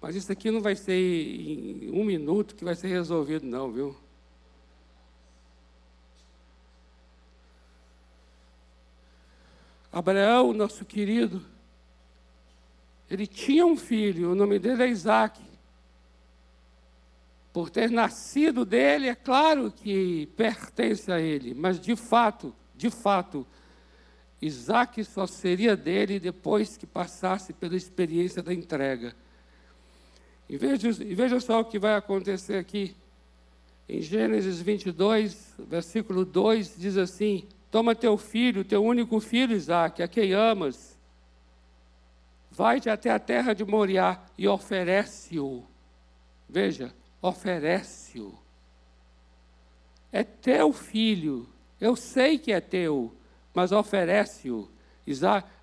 Mas 0.00 0.14
isso 0.14 0.30
aqui 0.30 0.50
não 0.50 0.60
vai 0.60 0.76
ser 0.76 0.94
em 0.94 1.90
um 1.90 2.04
minuto 2.04 2.54
que 2.54 2.64
vai 2.64 2.74
ser 2.74 2.88
resolvido, 2.88 3.44
não, 3.44 3.72
viu? 3.72 3.96
Abraão, 9.90 10.52
nosso 10.52 10.84
querido, 10.84 11.44
ele 13.10 13.26
tinha 13.26 13.66
um 13.66 13.76
filho, 13.76 14.32
o 14.32 14.34
nome 14.34 14.58
dele 14.58 14.82
é 14.82 14.88
Isaac. 14.88 15.42
Por 17.52 17.70
ter 17.70 17.90
nascido 17.90 18.64
dele, 18.64 19.08
é 19.08 19.14
claro 19.14 19.72
que 19.72 20.26
pertence 20.36 21.10
a 21.10 21.18
ele, 21.18 21.54
mas 21.54 21.80
de 21.80 21.96
fato, 21.96 22.54
de 22.76 22.90
fato, 22.90 23.46
Isaac 24.40 25.02
só 25.04 25.26
seria 25.26 25.76
dele 25.76 26.20
depois 26.20 26.76
que 26.76 26.86
passasse 26.86 27.52
pela 27.52 27.74
experiência 27.74 28.42
da 28.42 28.54
entrega. 28.54 29.16
E 30.48 30.56
veja, 30.56 30.88
e 30.88 31.14
veja 31.14 31.40
só 31.40 31.60
o 31.60 31.64
que 31.64 31.78
vai 31.78 31.94
acontecer 31.94 32.56
aqui. 32.56 32.96
Em 33.88 34.00
Gênesis 34.00 34.60
22, 34.60 35.54
versículo 35.58 36.24
2, 36.24 36.76
diz 36.76 36.96
assim: 36.96 37.46
Toma 37.70 37.94
teu 37.94 38.16
filho, 38.16 38.64
teu 38.64 38.82
único 38.82 39.20
filho, 39.20 39.54
Isaac, 39.54 40.02
a 40.02 40.08
quem 40.08 40.32
amas, 40.32 40.98
vai-te 42.50 42.88
até 42.88 43.10
a 43.10 43.18
terra 43.18 43.52
de 43.52 43.64
Moriá 43.64 44.22
e 44.36 44.48
oferece-o. 44.48 45.64
Veja, 46.48 46.94
oferece-o. 47.20 48.38
É 50.10 50.24
teu 50.24 50.72
filho, 50.72 51.46
eu 51.80 51.94
sei 51.94 52.38
que 52.38 52.52
é 52.52 52.60
teu, 52.60 53.14
mas 53.52 53.70
oferece-o. 53.70 54.68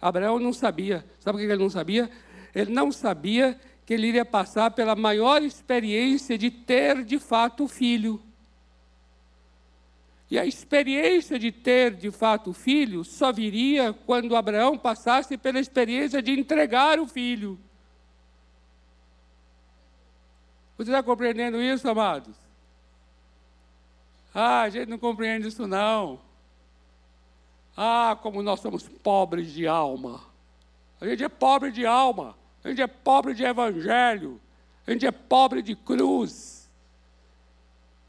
Abraão 0.01 0.39
não 0.39 0.53
sabia. 0.53 1.05
Sabe 1.19 1.37
o 1.37 1.39
que 1.39 1.51
ele 1.51 1.61
não 1.61 1.69
sabia? 1.69 2.09
Ele 2.53 2.71
não 2.71 2.91
sabia 2.91 3.59
que 3.85 3.93
ele 3.93 4.07
iria 4.07 4.25
passar 4.25 4.71
pela 4.71 4.95
maior 4.95 5.43
experiência 5.43 6.37
de 6.37 6.49
ter 6.49 7.03
de 7.03 7.19
fato 7.19 7.65
o 7.65 7.67
filho. 7.67 8.21
E 10.29 10.39
a 10.39 10.45
experiência 10.45 11.37
de 11.37 11.51
ter, 11.51 11.93
de 11.93 12.09
fato, 12.09 12.49
o 12.49 12.53
filho 12.53 13.03
só 13.03 13.31
viria 13.31 13.93
quando 13.93 14.35
Abraão 14.35 14.75
passasse 14.77 15.37
pela 15.37 15.59
experiência 15.59 16.21
de 16.21 16.31
entregar 16.31 16.99
o 16.99 17.07
filho. 17.07 17.59
Você 20.77 20.89
está 20.89 21.03
compreendendo 21.03 21.61
isso, 21.61 21.87
amados? 21.87 22.35
Ah, 24.33 24.63
a 24.63 24.69
gente 24.69 24.89
não 24.89 24.97
compreende 24.97 25.47
isso 25.47 25.67
não. 25.67 26.19
Ah, 27.77 28.17
como 28.21 28.41
nós 28.41 28.59
somos 28.59 28.87
pobres 28.87 29.53
de 29.53 29.67
alma. 29.67 30.21
A 30.99 31.05
gente 31.05 31.23
é 31.23 31.29
pobre 31.29 31.71
de 31.71 31.85
alma. 31.85 32.35
A 32.65 32.69
gente 32.69 32.81
é 32.81 32.87
pobre 32.87 33.35
de 33.35 33.43
evangelho. 33.43 34.41
A 34.87 34.91
gente 34.91 35.05
é 35.05 35.11
pobre 35.11 35.61
de 35.61 35.75
cruz. 35.75 36.67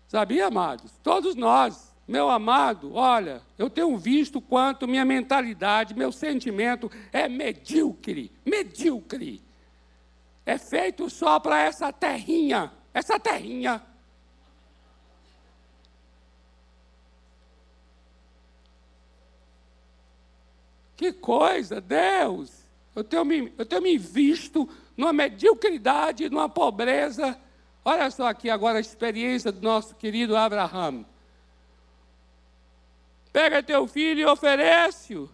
Sabia, 0.09 0.47
amados? 0.47 0.93
Todos 1.03 1.35
nós. 1.35 1.95
Meu 2.09 2.31
amado, 2.31 2.95
olha, 2.95 3.43
eu 3.59 3.69
tenho 3.69 3.99
visto 3.99 4.41
quanto 4.41 4.89
minha 4.89 5.05
mentalidade, 5.05 5.93
meu 5.93 6.11
sentimento 6.11 6.91
é 7.13 7.29
medíocre. 7.29 8.33
Medíocre. 8.47 9.43
É 10.47 10.57
feito 10.57 11.11
só 11.11 11.39
para 11.39 11.61
essa 11.61 11.93
terrinha. 11.93 12.73
Essa 12.95 13.21
terrinha. 13.21 13.83
Que 20.97 21.13
coisa, 21.13 21.79
Deus! 21.79 22.56
Eu 22.97 23.05
tenho 23.05 23.25
me, 23.27 23.53
eu 23.59 23.67
tenho 23.67 23.83
me 23.83 23.99
visto 23.99 24.67
numa 24.97 25.13
mediocridade, 25.13 26.31
numa 26.31 26.49
pobreza. 26.49 27.39
Olha 27.85 28.11
só 28.11 28.27
aqui 28.27 28.49
agora 28.49 28.79
a 28.79 28.81
experiência 28.81 29.53
do 29.53 29.61
nosso 29.61 29.95
querido 29.95 30.35
Abraão. 30.35 31.05
Pega 33.31 33.63
teu 33.63 33.87
filho 33.87 34.21
e 34.21 34.25
oferece-o. 34.25 35.31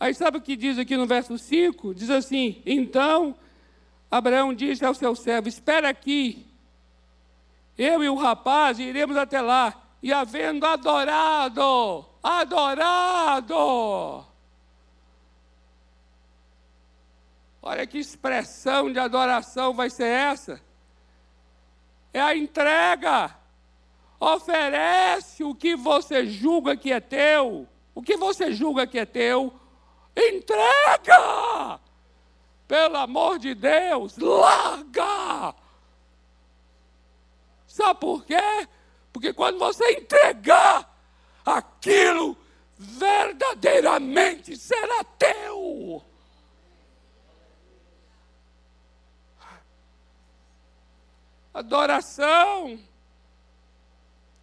Aí 0.00 0.14
sabe 0.14 0.38
o 0.38 0.40
que 0.40 0.56
diz 0.56 0.78
aqui 0.78 0.96
no 0.96 1.06
verso 1.06 1.36
5? 1.36 1.94
Diz 1.94 2.08
assim: 2.08 2.62
Então 2.64 3.36
Abraão 4.10 4.54
disse 4.54 4.82
ao 4.86 4.94
seu 4.94 5.14
servo: 5.14 5.48
Espera 5.48 5.90
aqui, 5.90 6.46
eu 7.76 8.02
e 8.02 8.08
o 8.08 8.16
rapaz 8.16 8.78
iremos 8.78 9.18
até 9.18 9.42
lá. 9.42 9.80
E 10.02 10.12
havendo 10.12 10.64
adorado, 10.64 12.06
adorado. 12.22 13.54
Olha 17.62 17.86
que 17.86 17.98
expressão 17.98 18.92
de 18.92 18.98
adoração 18.98 19.72
vai 19.72 19.88
ser 19.88 20.08
essa. 20.08 20.60
É 22.12 22.20
a 22.20 22.36
entrega. 22.36 23.36
Oferece 24.18 25.44
o 25.44 25.54
que 25.54 25.76
você 25.76 26.26
julga 26.26 26.76
que 26.76 26.92
é 26.92 26.98
teu. 27.00 27.68
O 27.94 28.02
que 28.02 28.16
você 28.16 28.52
julga 28.52 28.86
que 28.86 28.98
é 28.98 29.06
teu, 29.06 29.52
entrega. 30.16 31.78
Pelo 32.66 32.96
amor 32.96 33.38
de 33.38 33.54
Deus, 33.54 34.16
larga. 34.16 35.54
Sabe 37.66 38.00
por 38.00 38.24
quê? 38.24 38.68
Porque 39.12 39.32
quando 39.32 39.58
você 39.58 39.84
entregar 39.92 40.90
aquilo 41.44 42.36
verdadeiramente 42.78 44.56
será 44.56 45.04
teu. 45.04 46.02
Adoração. 51.52 52.78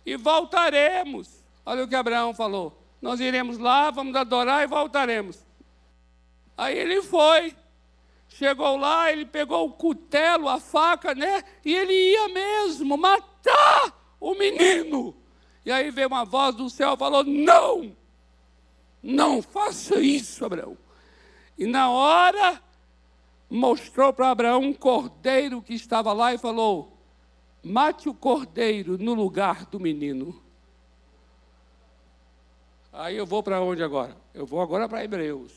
E 0.06 0.16
voltaremos. 0.16 1.44
Olha 1.66 1.84
o 1.84 1.88
que 1.88 1.96
Abraão 1.96 2.34
falou. 2.34 2.78
Nós 3.02 3.20
iremos 3.20 3.58
lá, 3.58 3.92
vamos 3.92 4.16
adorar 4.16 4.64
e 4.64 4.68
voltaremos. 4.68 5.46
Aí 6.58 6.78
ele 6.78 7.02
foi. 7.02 7.56
Chegou 8.28 8.78
lá, 8.78 9.12
ele 9.12 9.26
pegou 9.26 9.68
o 9.68 9.72
cutelo, 9.72 10.48
a 10.48 10.60
faca, 10.60 11.16
né? 11.16 11.44
E 11.66 11.74
ele 11.74 11.94
ia 11.94 12.28
mesmo 12.30 12.98
matar 12.98 14.16
o 14.20 14.36
menino. 14.36 15.16
E 15.66 15.72
aí 15.72 15.90
veio 15.90 16.08
uma 16.08 16.26
voz 16.26 16.56
do 16.56 16.70
céu 16.70 16.96
falou: 16.96 17.24
Não, 17.24 17.96
não 19.02 19.42
faça 19.42 20.00
isso, 20.00 20.46
Abraão. 20.46 20.78
E 21.58 21.66
na 21.66 21.90
hora, 21.90 22.62
mostrou 23.50 24.14
para 24.14 24.30
Abraão 24.30 24.62
um 24.62 24.74
cordeiro 24.74 25.62
que 25.62 25.74
estava 25.74 26.14
lá 26.14 26.34
e 26.34 26.38
falou: 26.38 26.99
Mate 27.64 28.08
o 28.08 28.14
cordeiro 28.14 28.98
no 28.98 29.14
lugar 29.14 29.66
do 29.66 29.80
menino. 29.80 30.42
Aí 32.92 33.18
eu 33.18 33.26
vou 33.26 33.44
para 33.44 33.62
onde 33.62 33.84
agora? 33.84 34.16
Eu 34.34 34.46
vou 34.46 34.62
agora 34.62 34.88
para 34.88 35.04
Hebreus. 35.04 35.54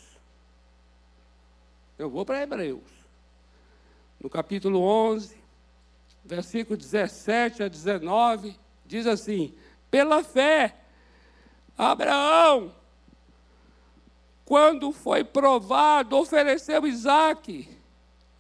Eu 1.99 2.11
vou 2.11 2.25
para 2.25 2.43
Hebreus. 2.43 2.83
No 4.21 4.29
capítulo 4.29 4.81
11, 4.81 5.37
versículo 6.25 6.77
17 6.77 7.63
a 7.63 7.69
19, 7.69 8.57
diz 8.87 9.07
assim: 9.07 9.55
pela 9.91 10.25
fé, 10.25 10.77
Abraão, 11.77 12.75
quando 14.45 14.93
foi 14.93 15.25
provado, 15.25 16.17
ofereceu 16.17 16.87
Isaac, 16.87 17.69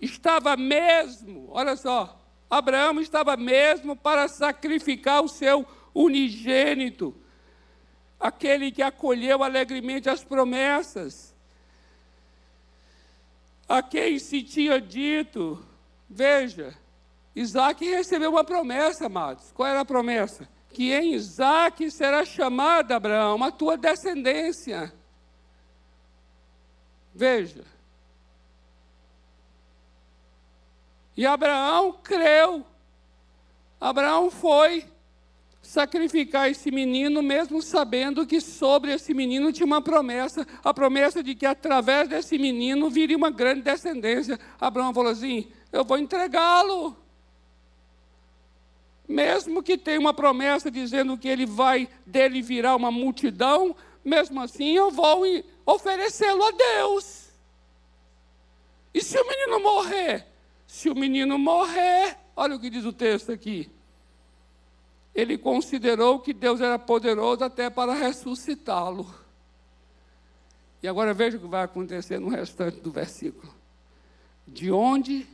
estava 0.01 0.57
mesmo, 0.57 1.49
olha 1.51 1.77
só, 1.77 2.22
Abraão 2.55 3.01
estava 3.01 3.37
mesmo 3.37 3.97
para 3.97 4.29
sacrificar 4.29 5.23
o 5.23 5.29
seu 5.29 5.67
unigênito, 5.95 7.15
aquele 8.19 8.71
que 8.71 8.83
acolheu 8.83 9.43
alegremente 9.43 10.11
as 10.11 10.23
promessas, 10.23 11.35
a 13.69 13.83
quem 13.83 14.19
se 14.19 14.43
tinha 14.43 14.81
dito, 14.81 15.65
veja, 16.09 16.77
Isaac 17.35 17.85
recebeu 17.85 18.31
uma 18.31 18.45
promessa, 18.45 19.07
amados. 19.07 19.51
Qual 19.53 19.67
era 19.67 19.81
a 19.81 19.85
promessa? 19.85 20.47
que 20.73 20.93
em 20.93 21.15
Isaac 21.15 21.91
será 21.91 22.25
chamada, 22.25 22.97
Abraão, 22.97 23.43
a 23.45 23.51
tua 23.51 23.77
descendência. 23.77 24.93
Veja. 27.15 27.65
E 31.17 31.27
Abraão 31.27 31.93
creu. 32.03 32.65
Abraão 33.81 34.31
foi 34.31 34.85
sacrificar 35.61 36.51
esse 36.51 36.71
menino, 36.71 37.23
mesmo 37.23 37.63
sabendo 37.63 38.27
que 38.27 38.41
sobre 38.41 38.93
esse 38.93 39.15
menino 39.15 39.53
tinha 39.53 39.67
uma 39.67 39.81
promessa 39.81 40.47
a 40.63 40.75
promessa 40.75 41.23
de 41.23 41.35
que 41.35 41.47
através 41.47 42.09
desse 42.09 42.39
menino 42.39 42.91
viria 42.91 43.17
uma 43.17 43.31
grande 43.31 43.63
descendência. 43.63 44.39
Abraão 44.61 44.93
falou 44.95 45.13
assim: 45.13 45.49
Eu 45.71 45.85
vou 45.85 45.99
entregá-lo 45.99 46.97
mesmo 49.13 49.63
que 49.63 49.77
tenha 49.77 50.01
uma 50.01 50.15
promessa 50.15 50.71
dizendo 50.71 51.19
que 51.19 51.29
ele 51.29 51.45
vai 51.45 51.89
dele 52.07 52.41
virar 52.41 52.75
uma 52.75 52.91
multidão, 52.91 53.77
mesmo 54.05 54.41
assim 54.41 54.75
eu 54.77 54.91
vou 54.91 55.25
oferecê-lo 55.67 56.43
a 56.43 56.51
Deus. 56.51 57.29
E 58.95 59.03
se 59.03 59.19
o 59.19 59.27
menino 59.27 59.61
morrer? 59.61 60.27
Se 60.73 60.89
o 60.89 60.95
menino 60.95 61.39
morrer, 61.39 62.17
olha 62.35 62.57
o 62.57 62.59
que 62.59 62.71
diz 62.71 62.87
o 62.87 62.95
texto 62.95 63.31
aqui. 63.31 63.71
Ele 65.15 65.37
considerou 65.37 66.19
que 66.19 66.33
Deus 66.33 66.63
era 66.63 66.79
poderoso 66.79 67.45
até 67.45 67.69
para 67.69 67.93
ressuscitá-lo. 67.93 69.07
E 70.83 70.89
agora 70.89 71.13
veja 71.13 71.37
o 71.37 71.41
que 71.41 71.47
vai 71.47 71.63
acontecer 71.63 72.19
no 72.19 72.31
restante 72.31 72.81
do 72.81 72.91
versículo. 72.91 73.53
De 74.49 74.73
onde, 74.73 75.27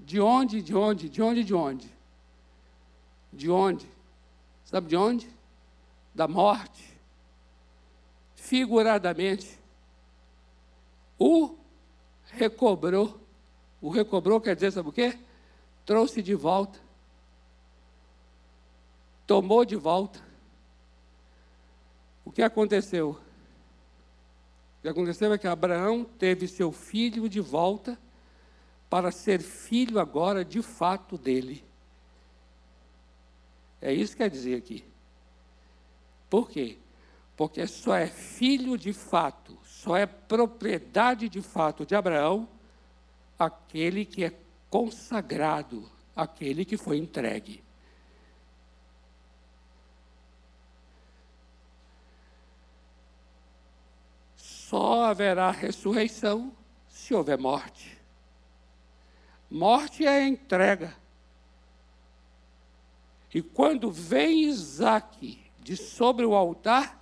de 0.00 0.20
onde, 0.20 0.60
de 0.60 0.74
onde, 0.74 1.08
de 1.08 1.22
onde, 1.22 1.44
de 1.44 1.54
onde? 1.54 1.90
De 3.32 3.48
onde? 3.48 3.88
Sabe 4.64 4.88
de 4.88 4.96
onde? 4.96 5.30
Da 6.12 6.26
morte. 6.26 6.92
Figuradamente. 8.34 9.60
O 11.16 11.54
recobrou. 12.32 13.25
O 13.80 13.90
recobrou 13.90 14.40
quer 14.40 14.54
dizer, 14.54 14.72
sabe 14.72 14.88
o 14.88 14.92
quê? 14.92 15.18
Trouxe 15.84 16.22
de 16.22 16.34
volta. 16.34 16.78
Tomou 19.26 19.64
de 19.64 19.76
volta. 19.76 20.20
O 22.24 22.32
que 22.32 22.42
aconteceu? 22.42 23.10
O 24.78 24.82
que 24.82 24.88
aconteceu 24.88 25.32
é 25.32 25.38
que 25.38 25.46
Abraão 25.46 26.04
teve 26.04 26.48
seu 26.48 26.72
filho 26.72 27.28
de 27.28 27.40
volta 27.40 27.98
para 28.88 29.10
ser 29.10 29.40
filho 29.40 29.98
agora 29.98 30.44
de 30.44 30.62
fato 30.62 31.18
dele. 31.18 31.64
É 33.80 33.92
isso 33.92 34.12
que 34.12 34.18
quer 34.18 34.30
dizer 34.30 34.56
aqui. 34.56 34.84
Por 36.30 36.48
quê? 36.48 36.78
Porque 37.36 37.66
só 37.66 37.94
é 37.94 38.06
filho 38.06 38.78
de 38.78 38.92
fato, 38.92 39.56
só 39.62 39.96
é 39.96 40.06
propriedade 40.06 41.28
de 41.28 41.42
fato 41.42 41.84
de 41.84 41.94
Abraão 41.94 42.48
aquele 43.38 44.04
que 44.04 44.24
é 44.24 44.32
consagrado, 44.70 45.90
aquele 46.14 46.64
que 46.64 46.76
foi 46.76 46.98
entregue. 46.98 47.62
Só 54.36 55.04
haverá 55.04 55.50
ressurreição 55.50 56.52
se 56.88 57.14
houver 57.14 57.38
morte. 57.38 57.96
Morte 59.50 60.04
é 60.04 60.08
a 60.08 60.26
entrega. 60.26 60.96
E 63.32 63.40
quando 63.40 63.90
vem 63.90 64.44
Isaac 64.44 65.38
de 65.60 65.76
sobre 65.76 66.24
o 66.24 66.34
altar, 66.34 67.00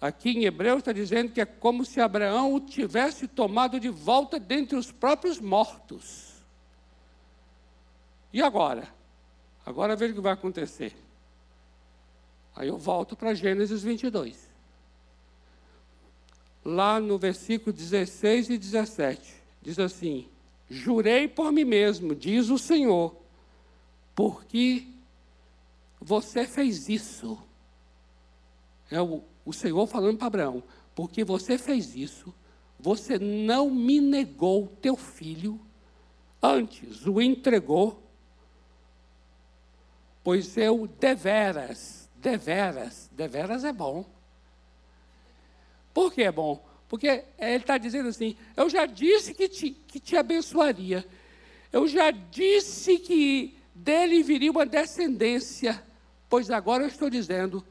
aqui 0.00 0.30
em 0.30 0.44
Hebreu 0.44 0.78
está 0.78 0.92
dizendo 0.92 1.32
que 1.32 1.40
é 1.40 1.46
como 1.46 1.84
se 1.84 2.00
Abraão 2.00 2.54
o 2.54 2.60
tivesse 2.60 3.26
tomado 3.26 3.80
de 3.80 3.88
volta 3.88 4.38
dentre 4.38 4.76
os 4.76 4.92
próprios 4.92 5.40
mortos. 5.40 6.34
E 8.32 8.42
agora? 8.42 8.88
Agora 9.64 9.96
veja 9.96 10.12
o 10.12 10.16
que 10.16 10.22
vai 10.22 10.32
acontecer. 10.32 10.94
Aí 12.54 12.68
eu 12.68 12.78
volto 12.78 13.16
para 13.16 13.34
Gênesis 13.34 13.82
22. 13.82 14.48
Lá 16.64 16.98
no 16.98 17.18
versículo 17.18 17.72
16 17.72 18.50
e 18.50 18.58
17, 18.58 19.34
diz 19.62 19.78
assim: 19.78 20.28
Jurei 20.68 21.28
por 21.28 21.52
mim 21.52 21.64
mesmo, 21.64 22.14
diz 22.14 22.48
o 22.48 22.58
Senhor, 22.58 23.14
porque 24.14 24.86
você 26.00 26.46
fez 26.46 26.88
isso. 26.88 27.38
É 28.90 29.00
o, 29.00 29.22
o 29.46 29.52
Senhor 29.52 29.86
falando 29.86 30.18
para 30.18 30.26
Abraão: 30.26 30.62
porque 30.94 31.24
você 31.24 31.56
fez 31.56 31.96
isso, 31.96 32.34
você 32.78 33.18
não 33.18 33.70
me 33.70 34.00
negou 34.00 34.66
teu 34.82 34.96
filho, 34.96 35.58
antes 36.42 37.06
o 37.06 37.22
entregou 37.22 38.06
pois 40.26 40.56
eu 40.56 40.88
deveras, 40.98 42.10
deveras, 42.16 43.08
deveras 43.12 43.62
é 43.62 43.72
bom. 43.72 44.04
Por 45.94 46.12
que 46.12 46.24
é 46.24 46.32
bom? 46.32 46.66
Porque 46.88 47.22
ele 47.38 47.58
está 47.58 47.78
dizendo 47.78 48.08
assim: 48.08 48.36
eu 48.56 48.68
já 48.68 48.86
disse 48.86 49.32
que 49.32 49.48
te, 49.48 49.70
que 49.70 50.00
te 50.00 50.16
abençoaria, 50.16 51.06
eu 51.72 51.86
já 51.86 52.10
disse 52.10 52.98
que 52.98 53.56
dele 53.72 54.20
viria 54.24 54.50
uma 54.50 54.66
descendência, 54.66 55.80
pois 56.28 56.50
agora 56.50 56.82
eu 56.82 56.88
estou 56.88 57.08
dizendo, 57.08 57.64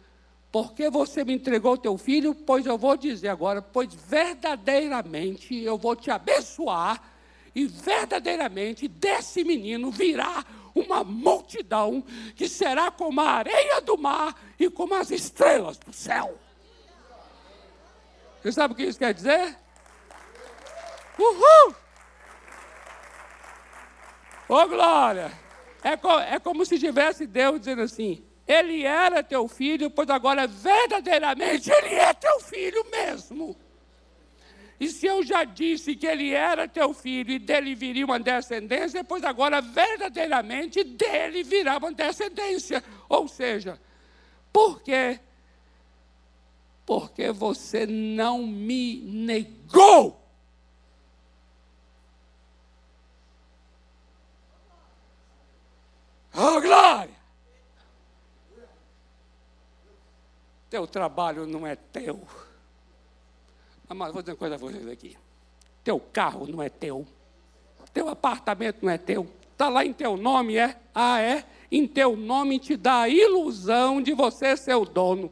porque 0.51 0.89
você 0.89 1.23
me 1.23 1.33
entregou 1.33 1.77
teu 1.77 1.97
filho, 1.97 2.33
pois 2.33 2.65
eu 2.65 2.77
vou 2.77 2.95
dizer 2.95 3.27
agora, 3.27 3.61
pois 3.61 3.93
verdadeiramente 3.93 5.55
eu 5.55 5.77
vou 5.77 5.95
te 5.95 6.09
abençoar, 6.09 7.01
e 7.53 7.65
verdadeiramente 7.65 8.87
desse 8.87 9.43
menino 9.43 9.89
virá 9.89 10.43
uma 10.75 11.03
multidão 11.03 12.03
que 12.35 12.49
será 12.49 12.91
como 12.91 13.21
a 13.21 13.29
areia 13.29 13.79
do 13.79 13.97
mar 13.97 14.35
e 14.59 14.69
como 14.69 14.93
as 14.93 15.09
estrelas 15.09 15.77
do 15.77 15.93
céu. 15.93 16.37
Você 18.41 18.51
sabe 18.51 18.73
o 18.73 18.77
que 18.77 18.83
isso 18.83 18.99
quer 18.99 19.13
dizer? 19.13 19.57
Uhul! 21.17 21.75
Ô 24.47 24.53
oh, 24.55 24.67
glória! 24.67 25.31
É, 25.81 25.95
co 25.95 26.19
é 26.19 26.39
como 26.39 26.65
se 26.65 26.77
tivesse 26.77 27.25
Deus 27.25 27.59
dizendo 27.59 27.83
assim: 27.83 28.23
Ele 28.47 28.83
era 28.83 29.23
teu 29.23 29.47
filho, 29.47 29.89
pois 29.89 30.09
agora 30.09 30.45
verdadeiramente 30.45 31.71
Ele 31.71 31.95
é 31.95 32.13
teu 32.13 32.39
filho 32.39 32.85
mesmo. 32.91 33.55
E 34.79 34.89
se 34.89 35.05
eu 35.05 35.23
já 35.23 35.43
disse 35.43 35.95
que 35.95 36.05
ele 36.05 36.31
era 36.31 36.67
teu 36.67 36.93
filho 36.93 37.31
e 37.31 37.39
dele 37.39 37.73
viria 37.73 38.03
uma 38.03 38.19
descendência, 38.19 39.03
pois 39.03 39.23
agora 39.23 39.61
verdadeiramente 39.61 40.83
dele 40.83 41.43
virá 41.43 41.77
uma 41.77 41.93
descendência. 41.93 42.83
Ou 43.07 43.27
seja, 43.27 43.79
por 44.51 44.81
quê? 44.81 45.19
Porque 46.85 47.31
você 47.31 47.85
não 47.85 48.45
me 48.45 49.01
negou. 49.01 50.21
Oh, 56.37 56.59
glória! 56.59 57.24
Teu 60.69 60.87
trabalho 60.87 61.45
não 61.45 61.65
é 61.65 61.75
teu. 61.75 62.21
Mas 63.87 64.11
vou 64.11 64.21
dizer 64.21 64.31
uma 64.33 64.37
coisa 64.37 64.55
a 64.55 64.57
vocês 64.57 64.87
aqui. 64.87 65.15
Teu 65.83 65.99
carro 65.99 66.47
não 66.47 66.61
é 66.61 66.69
teu. 66.69 67.05
Teu 67.93 68.09
apartamento 68.09 68.79
não 68.81 68.89
é 68.89 68.97
teu. 68.97 69.29
Está 69.51 69.69
lá 69.69 69.85
em 69.85 69.93
teu 69.93 70.17
nome, 70.17 70.57
é? 70.57 70.77
Ah, 70.93 71.21
é? 71.21 71.45
Em 71.71 71.87
teu 71.87 72.15
nome 72.15 72.59
te 72.59 72.75
dá 72.75 73.01
a 73.01 73.09
ilusão 73.09 74.01
de 74.01 74.13
você 74.13 74.57
ser 74.57 74.75
o 74.75 74.85
dono. 74.85 75.31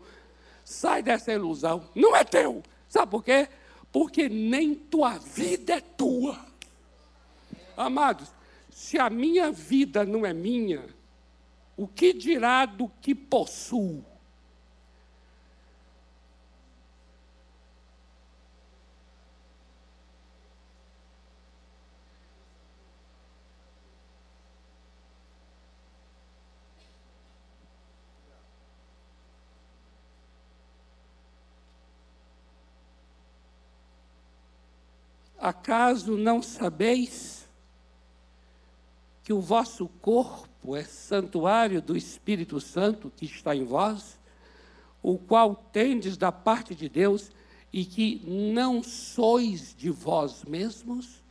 Sai 0.63 1.01
dessa 1.01 1.31
ilusão. 1.33 1.89
Não 1.95 2.15
é 2.15 2.23
teu. 2.23 2.63
Sabe 2.87 3.11
por 3.11 3.23
quê? 3.23 3.49
Porque 3.91 4.29
nem 4.29 4.75
tua 4.75 5.17
vida 5.17 5.73
é 5.73 5.81
tua. 5.81 6.39
Amados, 7.75 8.29
se 8.69 8.99
a 8.99 9.09
minha 9.09 9.51
vida 9.51 10.05
não 10.05 10.25
é 10.25 10.33
minha, 10.33 10.85
o 11.75 11.87
que 11.87 12.13
dirá 12.13 12.65
do 12.65 12.87
que 13.01 13.15
possuo? 13.15 14.05
Acaso 35.43 36.15
não 36.15 36.41
sabeis 36.41 37.45
que 39.25 39.33
o 39.33 39.41
vosso 39.41 39.89
corpo 40.01 40.73
é 40.73 40.85
santuário 40.85 41.81
do 41.81 41.97
Espírito 41.97 42.61
Santo 42.61 43.11
que 43.13 43.25
está 43.25 43.53
em 43.53 43.65
vós, 43.65 44.17
o 45.01 45.17
qual 45.17 45.53
tendes 45.53 46.15
da 46.15 46.31
parte 46.31 46.73
de 46.73 46.87
Deus 46.87 47.29
e 47.73 47.83
que 47.83 48.21
não 48.25 48.81
sois 48.81 49.75
de 49.75 49.89
vós 49.89 50.45
mesmos? 50.45 51.21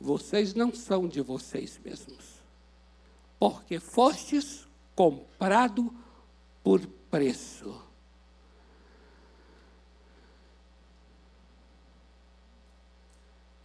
Vocês 0.00 0.52
não 0.52 0.74
são 0.74 1.06
de 1.06 1.20
vocês 1.20 1.78
mesmos, 1.84 2.42
porque 3.38 3.78
fostes 3.78 4.66
comprado 4.96 5.94
por 6.64 6.84
preço. 7.08 7.80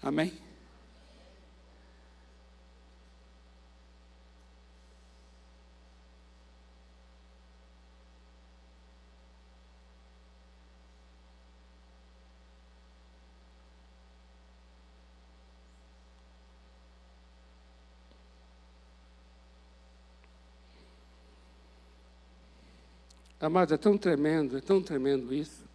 Amém? 0.06 0.32
Amados, 23.42 23.74
é 23.74 23.78
tão 23.78 23.98
tremendo, 23.98 24.56
é 24.56 24.62
tão 24.62 24.84
tremendo 24.84 25.34
isso. 25.34 25.66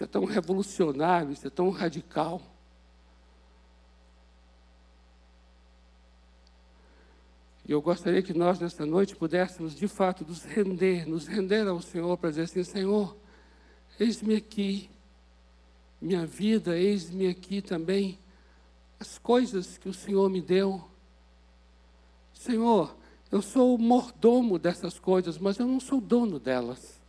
Isso 0.00 0.04
é 0.04 0.06
tão 0.06 0.24
revolucionário, 0.24 1.30
isso 1.30 1.46
é 1.46 1.50
tão 1.50 1.68
radical. 1.68 2.40
E 7.68 7.72
eu 7.72 7.82
gostaria 7.82 8.22
que 8.22 8.32
nós, 8.32 8.58
nesta 8.58 8.86
noite, 8.86 9.14
pudéssemos, 9.14 9.74
de 9.74 9.86
fato, 9.86 10.24
nos 10.24 10.42
render, 10.42 11.06
nos 11.06 11.26
render 11.26 11.68
ao 11.68 11.82
Senhor 11.82 12.16
para 12.16 12.30
dizer 12.30 12.44
assim: 12.44 12.64
Senhor, 12.64 13.14
eis-me 13.98 14.36
aqui, 14.36 14.88
minha 16.00 16.24
vida, 16.24 16.78
eis-me 16.78 17.26
aqui 17.26 17.60
também, 17.60 18.18
as 18.98 19.18
coisas 19.18 19.76
que 19.76 19.90
o 19.90 19.92
Senhor 19.92 20.30
me 20.30 20.40
deu. 20.40 20.82
Senhor, 22.32 22.96
eu 23.30 23.42
sou 23.42 23.74
o 23.74 23.78
mordomo 23.78 24.58
dessas 24.58 24.98
coisas, 24.98 25.36
mas 25.36 25.58
eu 25.58 25.66
não 25.66 25.78
sou 25.78 26.00
dono 26.00 26.38
delas. 26.38 26.99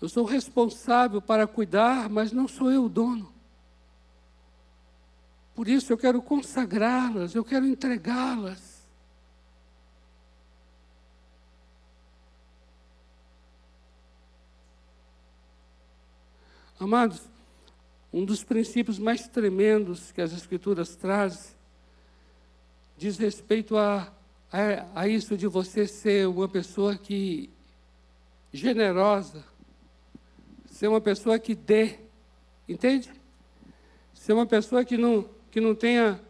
Eu 0.00 0.08
sou 0.08 0.24
responsável 0.24 1.22
para 1.22 1.46
cuidar, 1.46 2.08
mas 2.08 2.32
não 2.32 2.46
sou 2.46 2.70
eu 2.70 2.84
o 2.84 2.88
dono. 2.88 3.32
Por 5.54 5.68
isso 5.68 5.92
eu 5.92 5.96
quero 5.96 6.20
consagrá-las, 6.20 7.34
eu 7.34 7.44
quero 7.44 7.66
entregá-las. 7.66 8.76
Amados, 16.78 17.22
um 18.12 18.24
dos 18.24 18.44
princípios 18.44 18.98
mais 18.98 19.26
tremendos 19.26 20.12
que 20.12 20.20
as 20.20 20.32
Escrituras 20.32 20.94
trazem 20.94 21.56
diz 22.96 23.18
respeito 23.18 23.76
a, 23.76 24.12
a, 24.50 25.02
a 25.02 25.08
isso 25.08 25.36
de 25.36 25.46
você 25.46 25.86
ser 25.86 26.26
uma 26.26 26.48
pessoa 26.48 26.96
que 26.96 27.50
generosa, 28.52 29.44
ser 30.76 30.88
uma 30.88 31.00
pessoa 31.00 31.38
que 31.38 31.54
dê, 31.54 31.96
entende? 32.68 33.10
Ser 34.12 34.34
uma 34.34 34.44
pessoa 34.44 34.84
que 34.84 34.98
não, 34.98 35.26
que 35.50 35.58
não 35.58 35.74
tenha 35.74 36.20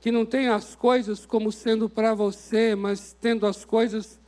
que 0.00 0.10
não 0.10 0.24
tenha 0.24 0.54
as 0.54 0.74
coisas 0.74 1.26
como 1.26 1.52
sendo 1.52 1.86
para 1.86 2.14
você, 2.14 2.74
mas 2.74 3.14
tendo 3.20 3.46
as 3.46 3.66
coisas 3.66 4.18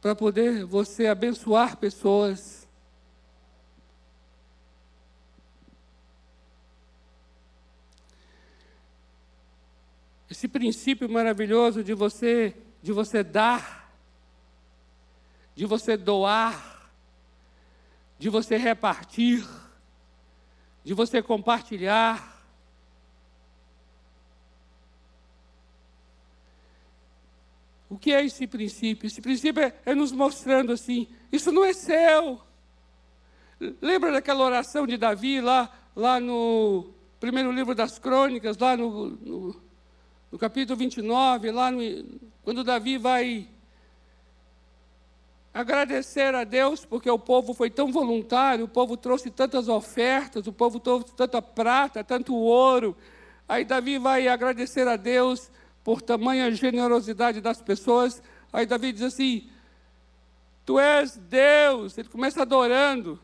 para 0.00 0.14
poder 0.14 0.64
você 0.64 1.08
abençoar 1.08 1.76
pessoas. 1.76 2.68
Esse 10.30 10.46
princípio 10.46 11.08
maravilhoso 11.08 11.82
de 11.82 11.92
você 11.92 12.54
de 12.80 12.92
você 12.92 13.24
dar, 13.24 13.92
de 15.56 15.66
você 15.66 15.96
doar, 15.96 16.73
de 18.24 18.30
você 18.30 18.56
repartir, 18.56 19.46
de 20.82 20.94
você 20.94 21.20
compartilhar. 21.22 22.42
O 27.86 27.98
que 27.98 28.14
é 28.14 28.24
esse 28.24 28.46
princípio? 28.46 29.08
Esse 29.08 29.20
princípio 29.20 29.62
é, 29.62 29.74
é, 29.84 29.94
nos 29.94 30.10
mostrando 30.10 30.72
assim: 30.72 31.06
isso 31.30 31.52
não 31.52 31.66
é 31.66 31.74
seu. 31.74 32.40
Lembra 33.82 34.10
daquela 34.10 34.42
oração 34.42 34.86
de 34.86 34.96
Davi 34.96 35.42
lá, 35.42 35.70
lá 35.94 36.18
no 36.18 36.94
primeiro 37.20 37.52
livro 37.52 37.74
das 37.74 37.98
crônicas, 37.98 38.56
lá 38.56 38.74
no, 38.74 39.10
no, 39.10 39.62
no 40.32 40.38
capítulo 40.38 40.78
29, 40.78 41.50
lá 41.50 41.70
no, 41.70 41.82
quando 42.42 42.64
Davi 42.64 42.96
vai 42.96 43.46
agradecer 45.54 46.34
a 46.34 46.42
Deus, 46.42 46.84
porque 46.84 47.08
o 47.08 47.18
povo 47.18 47.54
foi 47.54 47.70
tão 47.70 47.92
voluntário, 47.92 48.64
o 48.64 48.68
povo 48.68 48.96
trouxe 48.96 49.30
tantas 49.30 49.68
ofertas, 49.68 50.46
o 50.48 50.52
povo 50.52 50.80
trouxe 50.80 51.14
tanta 51.14 51.40
prata, 51.40 52.02
tanto 52.02 52.34
ouro. 52.34 52.96
Aí 53.48 53.64
Davi 53.64 53.96
vai 53.96 54.26
agradecer 54.26 54.88
a 54.88 54.96
Deus 54.96 55.50
por 55.84 56.02
tamanha 56.02 56.50
generosidade 56.50 57.40
das 57.40 57.62
pessoas. 57.62 58.20
Aí 58.52 58.66
Davi 58.66 58.92
diz 58.92 59.02
assim: 59.02 59.48
Tu 60.66 60.78
és 60.80 61.16
Deus. 61.16 61.96
Ele 61.96 62.08
começa 62.08 62.42
adorando. 62.42 63.20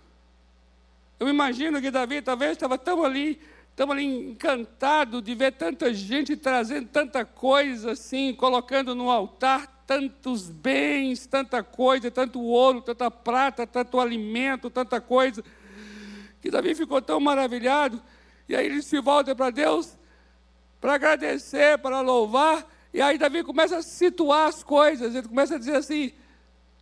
Eu 1.18 1.28
imagino 1.28 1.80
que 1.80 1.90
Davi 1.90 2.22
talvez 2.22 2.52
estava 2.52 2.78
tão 2.78 3.04
ali 3.04 3.40
Estamos 3.80 3.96
ali 3.96 4.04
encantados 4.04 5.22
de 5.22 5.34
ver 5.34 5.52
tanta 5.52 5.94
gente 5.94 6.36
trazendo 6.36 6.86
tanta 6.88 7.24
coisa 7.24 7.92
assim, 7.92 8.34
colocando 8.34 8.94
no 8.94 9.10
altar 9.10 9.79
tantos 9.90 10.48
bens, 10.48 11.26
tanta 11.26 11.64
coisa, 11.64 12.12
tanto 12.12 12.40
ouro, 12.40 12.80
tanta 12.80 13.10
prata, 13.10 13.66
tanto 13.66 13.98
alimento, 13.98 14.70
tanta 14.70 15.00
coisa, 15.00 15.42
que 16.40 16.48
Davi 16.48 16.76
ficou 16.76 17.02
tão 17.02 17.18
maravilhado. 17.18 18.00
E 18.48 18.54
aí 18.54 18.66
ele 18.66 18.82
se 18.82 19.00
volta 19.00 19.34
para 19.34 19.50
Deus 19.50 19.98
para 20.80 20.94
agradecer, 20.94 21.76
para 21.78 22.00
louvar. 22.02 22.64
E 22.94 23.02
aí 23.02 23.18
Davi 23.18 23.42
começa 23.42 23.78
a 23.78 23.82
situar 23.82 24.46
as 24.46 24.62
coisas, 24.62 25.12
ele 25.12 25.26
começa 25.26 25.56
a 25.56 25.58
dizer 25.58 25.74
assim: 25.74 26.12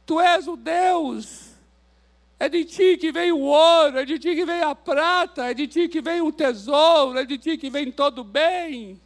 Tu 0.04 0.20
és 0.20 0.46
o 0.46 0.54
Deus 0.54 1.54
é 2.38 2.46
de 2.46 2.62
ti 2.66 2.98
que 2.98 3.10
vem 3.10 3.32
o 3.32 3.40
ouro, 3.40 4.00
é 4.00 4.04
de 4.04 4.18
ti 4.18 4.34
que 4.34 4.44
vem 4.44 4.60
a 4.60 4.74
prata, 4.74 5.50
é 5.50 5.54
de 5.54 5.66
ti 5.66 5.88
que 5.88 6.02
vem 6.02 6.20
o 6.20 6.30
tesouro, 6.30 7.18
é 7.18 7.24
de 7.24 7.38
ti 7.38 7.56
que 7.56 7.70
vem 7.70 7.90
todo 7.90 8.18
o 8.18 8.24
bem. 8.24 9.00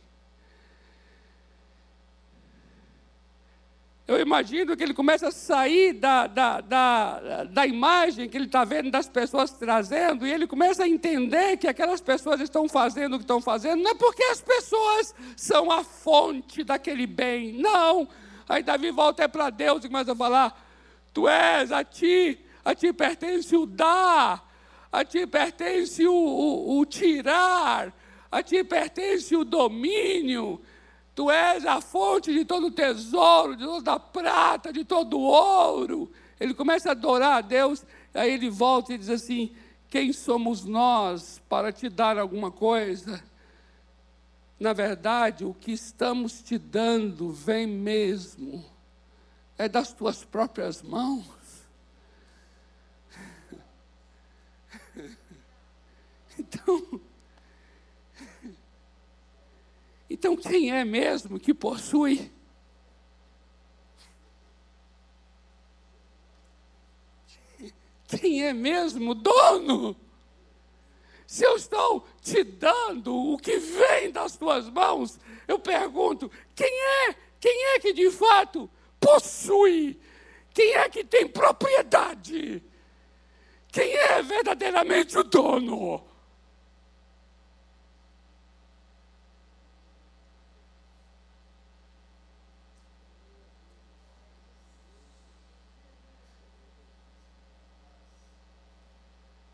Eu 4.13 4.21
imagino 4.21 4.77
que 4.77 4.83
ele 4.83 4.95
começa 4.95 5.29
a 5.29 5.33
sair 5.33 5.93
da, 5.93 6.27
da, 6.27 6.61
da, 6.61 7.45
da 7.45 7.67
imagem 7.67 8.29
que 8.29 8.37
ele 8.37 8.47
está 8.47 8.65
vendo 8.65 8.91
das 8.91 9.09
pessoas 9.09 9.53
trazendo, 9.53 10.27
e 10.27 10.33
ele 10.33 10.47
começa 10.47 10.85
a 10.85 10.89
entender 10.89 11.57
que 11.57 11.67
aquelas 11.67 12.01
pessoas 12.01 12.41
estão 12.41 12.69
fazendo 12.69 13.15
o 13.15 13.19
que 13.19 13.25
estão 13.25 13.41
fazendo, 13.41 13.83
não 13.83 13.91
é 13.93 13.95
porque 13.95 14.23
as 14.25 14.41
pessoas 14.41 15.15
são 15.37 15.71
a 15.71 15.83
fonte 15.83 16.63
daquele 16.63 17.07
bem, 17.07 17.53
não. 17.55 18.09
Aí 18.49 18.63
Davi 18.63 18.91
volta 18.91 19.29
para 19.29 19.51
Deus 19.51 19.85
e 19.85 19.89
começa 19.89 20.13
a 20.13 20.17
falar: 20.17 20.69
Tu 21.13 21.29
és 21.29 21.73
a 21.73 21.83
ti 21.85 22.39
a 22.65 22.75
ti 22.75 22.93
pertence 22.93 23.57
o 23.57 23.67
dar, 23.67 24.49
a 24.91 25.05
ti 25.05 25.27
pertence 25.27 26.07
o, 26.07 26.15
o, 26.15 26.79
o 26.79 26.87
tirar, 26.87 27.93
a 28.31 28.43
ti 28.43 28.63
pertence 28.63 29.35
o 29.35 29.45
domínio. 29.45 30.61
Tu 31.15 31.31
és 31.31 31.67
a 31.67 31.81
fonte 31.81 32.33
de 32.33 32.45
todo 32.45 32.71
tesouro, 32.71 33.55
de 33.55 33.65
toda 33.65 34.01
prata, 34.01 34.73
de 34.73 34.85
todo 34.85 35.21
ouro. 35.21 36.11
Ele 36.41 36.55
começa 36.55 36.89
a 36.89 36.93
adorar 36.93 37.39
a 37.39 37.41
Deus, 37.41 37.85
aí 38.15 38.33
ele 38.33 38.49
volta 38.49 38.95
e 38.95 38.99
diz 38.99 39.11
assim: 39.11 39.55
Quem 39.91 40.13
somos 40.13 40.65
nós 40.65 41.41
para 41.49 41.71
te 41.71 41.89
dar 41.89 42.19
alguma 42.19 42.51
coisa? 42.51 43.23
Na 44.59 44.73
verdade, 44.73 45.45
o 45.45 45.53
que 45.53 45.73
estamos 45.73 46.41
te 46.41 46.57
dando 46.57 47.31
vem 47.31 47.67
mesmo, 47.67 48.65
é 49.59 49.69
das 49.69 49.93
tuas 49.93 50.25
próprias 50.25 50.83
mãos. 50.83 51.27
Então, 56.39 57.01
então 60.13 60.37
quem 60.37 60.71
é 60.71 60.85
mesmo 60.85 61.41
que 61.41 61.55
possui? 61.55 62.31
Quem 68.07 68.45
é 68.45 68.53
mesmo 68.53 69.15
dono? 69.15 69.97
Se 71.27 71.47
eu 71.47 71.57
estou 71.57 72.07
te 72.21 72.45
dando 72.45 73.15
o 73.15 73.39
que 73.39 73.57
vem 73.57 74.11
das 74.11 74.37
tuas 74.37 74.69
mãos, 74.69 75.19
eu 75.49 75.59
pergunto: 75.59 76.31
quem 76.55 76.69
é? 76.69 77.17
Quem 77.41 77.75
é 77.75 77.79
que 77.79 77.95
de 77.95 78.11
fato 78.11 78.71
possui? 79.01 79.99
Quem 80.53 80.75
é 80.75 80.89
que 80.91 81.03
tem 81.03 81.27
propriedade? 81.27 82.63
Quem 83.69 83.97
é 83.97 84.23
verdadeiramente 84.23 85.17
o 85.17 85.25
dono? 85.25 86.05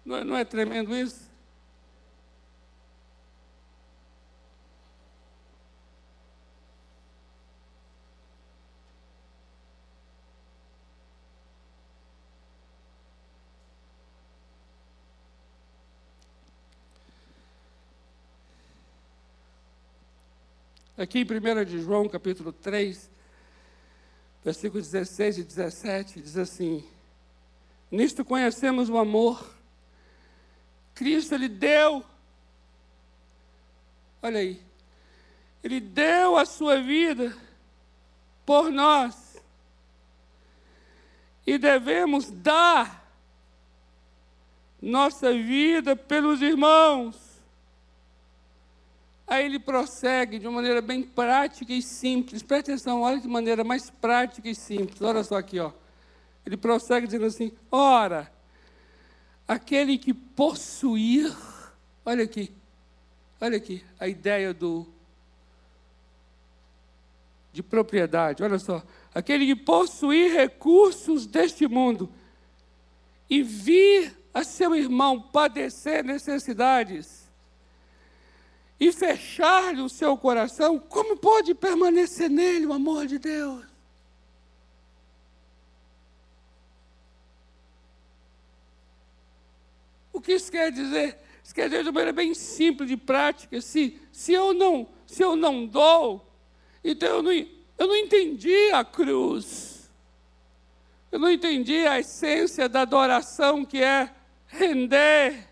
Não 0.09 0.17
é, 0.17 0.25
não 0.25 0.37
é 0.39 0.43
tremendo 0.43 0.97
isso? 0.97 1.29
Aqui 20.97 21.19
em 21.19 21.23
1 21.23 21.65
de 21.67 21.83
João, 21.83 22.09
capítulo 22.09 22.51
3, 22.51 23.11
versículos 24.43 24.91
16 24.91 25.37
e 25.37 25.45
17, 25.45 26.23
diz 26.23 26.39
assim: 26.39 26.83
Nisto 27.91 28.25
conhecemos 28.25 28.89
o 28.89 28.97
amor 28.97 29.58
Cristo, 30.99 31.37
Ele 31.37 31.49
deu. 31.49 32.05
Olha 34.21 34.41
aí. 34.41 34.61
Ele 35.63 35.79
deu 35.79 36.37
a 36.37 36.45
sua 36.45 36.81
vida 36.83 37.37
por 38.45 38.73
nós. 38.73 39.41
E 41.47 41.57
devemos 41.57 42.31
dar 42.31 43.09
nossa 44.83 45.33
vida 45.33 45.95
pelos 45.95 46.43
irmãos. 46.43 47.17
Aí 49.25 49.45
ele 49.45 49.59
prossegue 49.59 50.39
de 50.39 50.47
uma 50.49 50.57
maneira 50.57 50.81
bem 50.81 51.03
prática 51.03 51.73
e 51.73 51.81
simples. 51.81 52.43
Preste 52.43 52.73
atenção, 52.73 53.03
olha 53.03 53.21
de 53.21 53.29
maneira 53.29 53.63
mais 53.63 53.89
prática 53.89 54.49
e 54.49 54.55
simples. 54.55 55.01
Olha 55.01 55.23
só 55.23 55.37
aqui, 55.37 55.61
ó. 55.61 55.71
Ele 56.45 56.57
prossegue 56.57 57.07
dizendo 57.07 57.27
assim: 57.27 57.53
Ora, 57.71 58.33
aquele 59.49 59.97
que 59.97 60.13
possuir, 60.13 61.35
olha 62.05 62.25
aqui, 62.25 62.53
olha 63.41 63.57
aqui, 63.57 63.83
a 63.99 64.07
ideia 64.07 64.53
do 64.53 64.87
de 67.51 67.63
propriedade, 67.63 68.43
olha 68.43 68.59
só, 68.59 68.85
aquele 69.13 69.47
que 69.47 69.57
possuir 69.57 70.31
recursos 70.33 71.27
deste 71.27 71.67
mundo 71.67 72.13
e 73.29 73.43
vir 73.43 74.15
a 74.35 74.45
seu 74.45 74.77
irmão 74.77 75.21
padecer 75.21 76.05
necessidades 76.05 77.27
e 78.79 78.93
fechar-lhe 78.93 79.81
o 79.81 79.89
seu 79.89 80.17
coração, 80.17 80.79
como 80.79 81.17
pode 81.17 81.55
permanecer 81.55 82.31
nele 82.31 82.67
o 82.67 82.73
amor 82.73 83.07
de 83.07 83.19
Deus? 83.19 83.65
O 90.19 90.21
que 90.21 90.33
isso 90.33 90.51
quer 90.51 90.73
dizer? 90.73 91.17
Isso 91.45 91.55
quer 91.55 91.69
dizer 91.69 91.85
de 91.85 91.93
maneira 91.93 92.13
bem 92.13 92.35
simples, 92.35 92.89
de 92.89 92.97
prática. 92.97 93.61
Se, 93.61 94.03
se, 94.11 94.33
eu, 94.33 94.53
não, 94.53 94.89
se 95.07 95.23
eu 95.23 95.37
não 95.37 95.65
dou, 95.65 96.29
então 96.83 97.09
eu 97.09 97.23
não, 97.23 97.31
eu 97.31 97.87
não 97.87 97.95
entendi 97.95 98.73
a 98.73 98.85
cruz. 98.85 99.89
Eu 101.13 101.21
não 101.21 101.31
entendi 101.31 101.87
a 101.87 102.01
essência 102.01 102.69
da 102.69 102.81
adoração 102.81 103.65
que 103.65 103.81
é 103.81 104.13
render. 104.49 105.49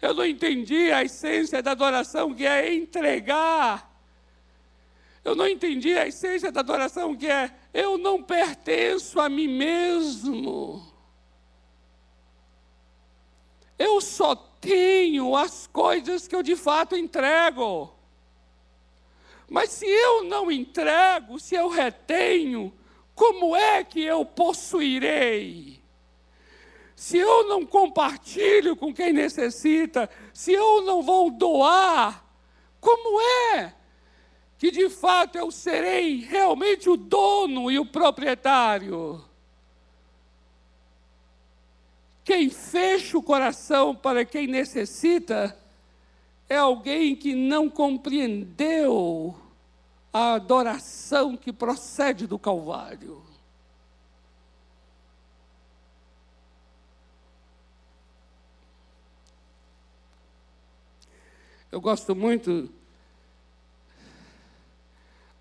Eu 0.00 0.14
não 0.14 0.24
entendi 0.24 0.92
a 0.92 1.02
essência 1.02 1.60
da 1.60 1.72
adoração 1.72 2.32
que 2.32 2.46
é 2.46 2.72
entregar. 2.72 4.00
Eu 5.24 5.34
não 5.34 5.48
entendi 5.48 5.98
a 5.98 6.06
essência 6.06 6.52
da 6.52 6.60
adoração 6.60 7.16
que 7.16 7.26
é 7.26 7.50
eu 7.74 7.98
não 7.98 8.22
pertenço 8.22 9.18
a 9.18 9.28
mim 9.28 9.48
mesmo. 9.48 10.85
Eu 13.78 14.00
só 14.00 14.34
tenho 14.34 15.36
as 15.36 15.66
coisas 15.66 16.26
que 16.26 16.34
eu 16.34 16.42
de 16.42 16.56
fato 16.56 16.96
entrego. 16.96 17.92
Mas 19.48 19.70
se 19.70 19.86
eu 19.86 20.24
não 20.24 20.50
entrego, 20.50 21.38
se 21.38 21.54
eu 21.54 21.68
retenho, 21.68 22.72
como 23.14 23.54
é 23.54 23.84
que 23.84 24.00
eu 24.02 24.24
possuirei? 24.24 25.80
Se 26.96 27.18
eu 27.18 27.46
não 27.46 27.64
compartilho 27.64 28.74
com 28.74 28.92
quem 28.92 29.12
necessita, 29.12 30.08
se 30.32 30.52
eu 30.52 30.82
não 30.82 31.02
vou 31.02 31.30
doar, 31.30 32.24
como 32.80 33.20
é 33.54 33.74
que 34.58 34.70
de 34.70 34.88
fato 34.88 35.36
eu 35.36 35.50
serei 35.50 36.16
realmente 36.16 36.88
o 36.88 36.96
dono 36.96 37.70
e 37.70 37.78
o 37.78 37.84
proprietário? 37.84 39.22
Quem 42.26 42.50
fecha 42.50 43.16
o 43.16 43.22
coração 43.22 43.94
para 43.94 44.24
quem 44.24 44.48
necessita 44.48 45.56
é 46.48 46.56
alguém 46.56 47.14
que 47.14 47.36
não 47.36 47.70
compreendeu 47.70 49.40
a 50.12 50.32
adoração 50.32 51.36
que 51.36 51.52
procede 51.52 52.26
do 52.26 52.36
Calvário. 52.36 53.22
Eu 61.70 61.80
gosto 61.80 62.12
muito 62.12 62.68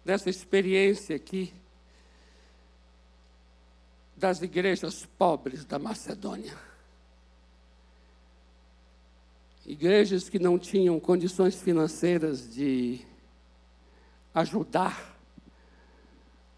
dessa 0.06 0.30
experiência 0.30 1.16
aqui 1.16 1.52
das 4.16 4.44
igrejas 4.44 5.04
pobres 5.18 5.66
da 5.66 5.80
Macedônia 5.80 6.75
igrejas 9.66 10.30
que 10.30 10.40
não 10.40 10.60
tinham 10.60 11.00
condições 11.00 11.62
financeiras 11.62 12.54
de 12.54 13.02
ajudar, 14.34 15.18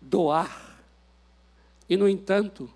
doar, 0.02 0.80
e, 1.90 1.96
no 1.96 2.10
entanto, 2.10 2.70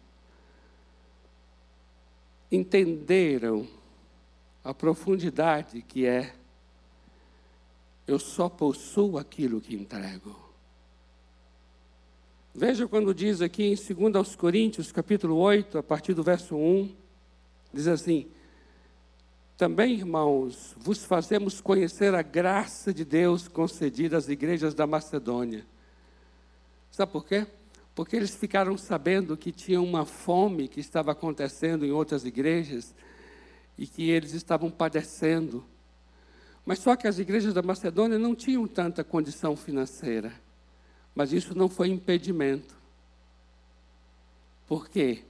entenderam 2.51 3.67
a 4.63 4.73
profundidade 4.73 5.81
que 5.81 6.05
é 6.05 6.33
eu 8.07 8.19
só 8.19 8.49
possuo 8.49 9.17
aquilo 9.17 9.61
que 9.61 9.75
entrego. 9.75 10.37
Veja 12.53 12.87
quando 12.87 13.13
diz 13.13 13.41
aqui 13.41 13.63
em 13.63 14.11
2 14.11 14.35
Coríntios, 14.35 14.91
capítulo 14.91 15.37
8, 15.37 15.77
a 15.77 15.83
partir 15.83 16.13
do 16.13 16.21
verso 16.21 16.55
1, 16.55 16.93
diz 17.73 17.87
assim: 17.87 18.29
também, 19.61 19.93
irmãos, 19.93 20.73
vos 20.75 21.05
fazemos 21.05 21.61
conhecer 21.61 22.15
a 22.15 22.23
graça 22.23 22.91
de 22.91 23.05
Deus 23.05 23.47
concedida 23.47 24.17
às 24.17 24.27
igrejas 24.27 24.73
da 24.73 24.87
Macedônia. 24.87 25.63
Sabe 26.89 27.11
por 27.11 27.23
quê? 27.23 27.45
Porque 27.93 28.15
eles 28.15 28.35
ficaram 28.35 28.75
sabendo 28.75 29.37
que 29.37 29.51
tinha 29.51 29.79
uma 29.79 30.03
fome 30.03 30.67
que 30.67 30.79
estava 30.79 31.11
acontecendo 31.11 31.85
em 31.85 31.91
outras 31.91 32.25
igrejas 32.25 32.95
e 33.77 33.85
que 33.85 34.09
eles 34.09 34.33
estavam 34.33 34.71
padecendo. 34.71 35.63
Mas 36.65 36.79
só 36.79 36.95
que 36.95 37.07
as 37.07 37.19
igrejas 37.19 37.53
da 37.53 37.61
Macedônia 37.61 38.17
não 38.17 38.33
tinham 38.33 38.65
tanta 38.65 39.03
condição 39.03 39.55
financeira. 39.55 40.33
Mas 41.13 41.31
isso 41.31 41.55
não 41.55 41.69
foi 41.69 41.89
impedimento. 41.89 42.75
Por 44.65 44.89
quê? 44.89 45.21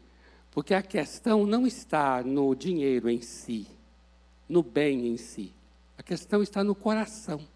Porque 0.51 0.73
a 0.73 0.81
questão 0.81 1.45
não 1.45 1.67
está 1.67 2.23
no 2.23 2.55
dinheiro 2.55 3.09
em 3.09 3.19
si 3.19 3.67
no 4.51 4.61
bem 4.61 5.07
em 5.07 5.15
si. 5.15 5.53
A 5.97 6.03
questão 6.03 6.43
está 6.43 6.61
no 6.61 6.75
coração. 6.75 7.47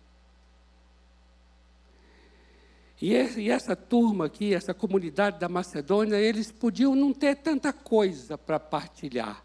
E, 3.02 3.14
essa 3.50 3.76
turma 3.76 4.26
aqui, 4.26 4.54
essa 4.54 4.74
comunidade 4.74 5.38
da 5.38 5.50
Macedônia, 5.50 6.16
eles 6.16 6.54
podiam 6.54 6.96
não 6.96 7.14
ter 7.14 7.36
tanta 7.36 7.74
coisa 7.74 8.38
para 8.38 8.58
partilhar, 8.58 9.44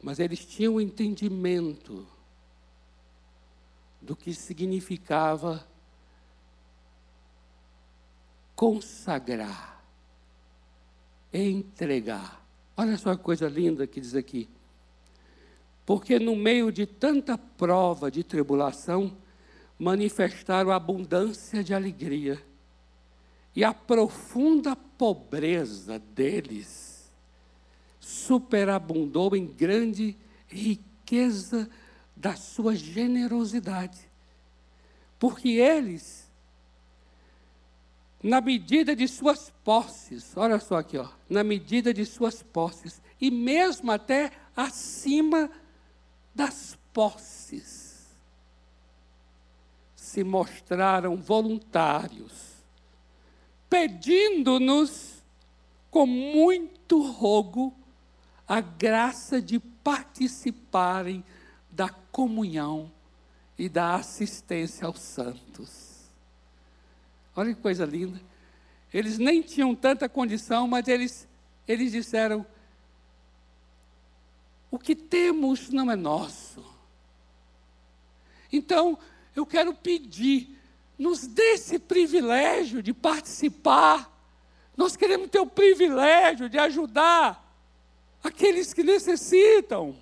mas 0.00 0.20
eles 0.20 0.44
tinham 0.44 0.74
o 0.74 0.80
entendimento 0.80 2.06
do 4.00 4.14
que 4.14 4.32
significava 4.32 5.66
consagrar, 8.54 9.82
entregar. 11.32 12.46
Olha 12.76 12.96
só 12.96 13.10
a 13.10 13.18
coisa 13.18 13.48
linda 13.48 13.88
que 13.88 14.00
diz 14.00 14.14
aqui. 14.14 14.48
Porque 15.84 16.18
no 16.18 16.34
meio 16.34 16.72
de 16.72 16.86
tanta 16.86 17.36
prova 17.36 18.10
de 18.10 18.24
tribulação, 18.24 19.16
manifestaram 19.78 20.70
abundância 20.70 21.62
de 21.62 21.74
alegria. 21.74 22.42
E 23.54 23.62
a 23.62 23.72
profunda 23.72 24.74
pobreza 24.74 25.98
deles 25.98 27.12
superabundou 28.00 29.34
em 29.36 29.46
grande 29.46 30.16
riqueza 30.48 31.68
da 32.16 32.34
sua 32.36 32.74
generosidade. 32.74 33.98
Porque 35.18 35.48
eles, 35.50 36.30
na 38.22 38.40
medida 38.40 38.94
de 38.94 39.06
suas 39.08 39.52
posses, 39.62 40.36
olha 40.36 40.58
só 40.58 40.78
aqui, 40.78 40.98
ó, 40.98 41.08
na 41.28 41.44
medida 41.44 41.94
de 41.94 42.04
suas 42.04 42.42
posses, 42.42 43.00
e 43.20 43.30
mesmo 43.30 43.90
até 43.90 44.32
acima 44.56 45.50
das 46.34 46.78
posses, 46.92 48.06
se 49.94 50.24
mostraram 50.24 51.16
voluntários, 51.16 52.32
pedindo-nos 53.68 55.22
com 55.90 56.06
muito 56.06 57.02
rogo 57.10 57.74
a 58.46 58.60
graça 58.60 59.40
de 59.40 59.58
participarem 59.58 61.24
da 61.70 61.88
comunhão 61.88 62.90
e 63.58 63.68
da 63.68 63.94
assistência 63.94 64.86
aos 64.86 65.00
santos. 65.00 66.10
Olha 67.34 67.54
que 67.54 67.60
coisa 67.60 67.84
linda. 67.84 68.20
Eles 68.92 69.18
nem 69.18 69.42
tinham 69.42 69.74
tanta 69.74 70.08
condição, 70.08 70.68
mas 70.68 70.86
eles, 70.86 71.26
eles 71.66 71.90
disseram: 71.90 72.46
o 74.74 74.78
que 74.78 74.96
temos 74.96 75.70
não 75.70 75.88
é 75.88 75.94
nosso. 75.94 76.60
Então, 78.52 78.98
eu 79.36 79.46
quero 79.46 79.72
pedir, 79.72 80.58
nos 80.98 81.28
dê 81.28 81.52
esse 81.52 81.78
privilégio 81.78 82.82
de 82.82 82.92
participar. 82.92 84.10
Nós 84.76 84.96
queremos 84.96 85.30
ter 85.30 85.38
o 85.38 85.46
privilégio 85.46 86.48
de 86.48 86.58
ajudar 86.58 87.56
aqueles 88.20 88.74
que 88.74 88.82
necessitam. 88.82 89.96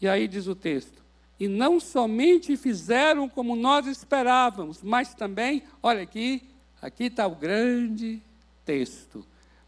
E 0.00 0.08
aí 0.08 0.26
diz 0.26 0.46
o 0.46 0.54
texto: 0.54 1.04
e 1.38 1.46
não 1.46 1.78
somente 1.78 2.56
fizeram 2.56 3.28
como 3.28 3.54
nós 3.54 3.86
esperávamos, 3.86 4.82
mas 4.82 5.12
também, 5.12 5.62
olha 5.82 6.00
aqui, 6.00 6.48
aqui 6.80 7.04
está 7.04 7.26
o 7.26 7.36
grande 7.36 8.22
texto, 8.64 9.22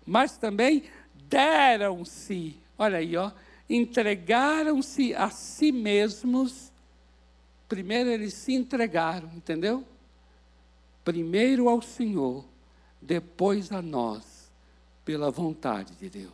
mas 0.07 0.39
também 0.39 0.85
deram-se, 1.29 2.57
olha 2.79 2.99
aí, 2.99 3.16
ó, 3.16 3.31
entregaram-se 3.68 5.14
a 5.14 5.31
si 5.31 5.72
mesmos. 5.72 6.72
Primeiro 7.68 8.11
eles 8.11 8.35
se 8.35 8.53
entregaram, 8.53 9.31
entendeu? 9.35 9.85
Primeiro 11.05 11.68
ao 11.68 11.83
Senhor, 11.83 12.45
depois 13.01 13.72
a 13.72 13.83
nós, 13.83 14.51
pela 15.05 15.31
vontade 15.31 15.95
de 15.95 16.09
Deus. 16.09 16.33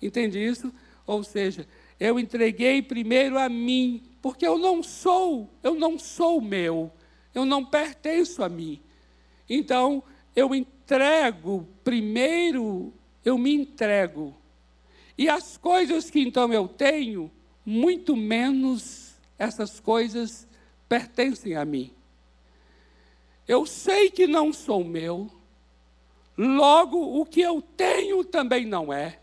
Entende 0.00 0.38
isso? 0.38 0.72
Ou 1.06 1.24
seja, 1.24 1.66
eu 1.98 2.18
entreguei 2.18 2.82
primeiro 2.82 3.38
a 3.38 3.48
mim, 3.48 4.02
porque 4.22 4.46
eu 4.46 4.58
não 4.58 4.82
sou, 4.82 5.48
eu 5.62 5.74
não 5.74 5.98
sou 5.98 6.40
meu, 6.40 6.92
eu 7.34 7.44
não 7.44 7.64
pertenço 7.64 8.42
a 8.42 8.48
mim. 8.48 8.80
Então, 9.48 10.02
eu 10.36 10.54
entrego 10.54 11.66
primeiro 11.82 12.92
eu 13.24 13.36
me 13.38 13.54
entrego. 13.54 14.34
E 15.16 15.28
as 15.28 15.56
coisas 15.56 16.10
que 16.10 16.20
então 16.20 16.52
eu 16.52 16.68
tenho, 16.68 17.30
muito 17.64 18.16
menos 18.16 19.14
essas 19.38 19.80
coisas 19.80 20.46
pertencem 20.88 21.54
a 21.54 21.64
mim. 21.64 21.92
Eu 23.46 23.66
sei 23.66 24.10
que 24.10 24.26
não 24.26 24.52
sou 24.52 24.84
meu, 24.84 25.30
logo 26.36 27.20
o 27.20 27.26
que 27.26 27.40
eu 27.40 27.60
tenho 27.62 28.24
também 28.24 28.64
não 28.64 28.92
é. 28.92 29.18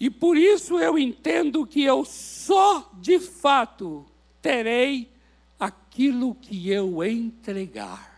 E 0.00 0.08
por 0.08 0.36
isso 0.36 0.78
eu 0.78 0.98
entendo 0.98 1.66
que 1.66 1.82
eu 1.82 2.04
só 2.04 2.90
de 2.94 3.18
fato 3.18 4.06
terei 4.40 5.10
aquilo 5.58 6.34
que 6.34 6.70
eu 6.70 7.02
entregar. 7.04 8.17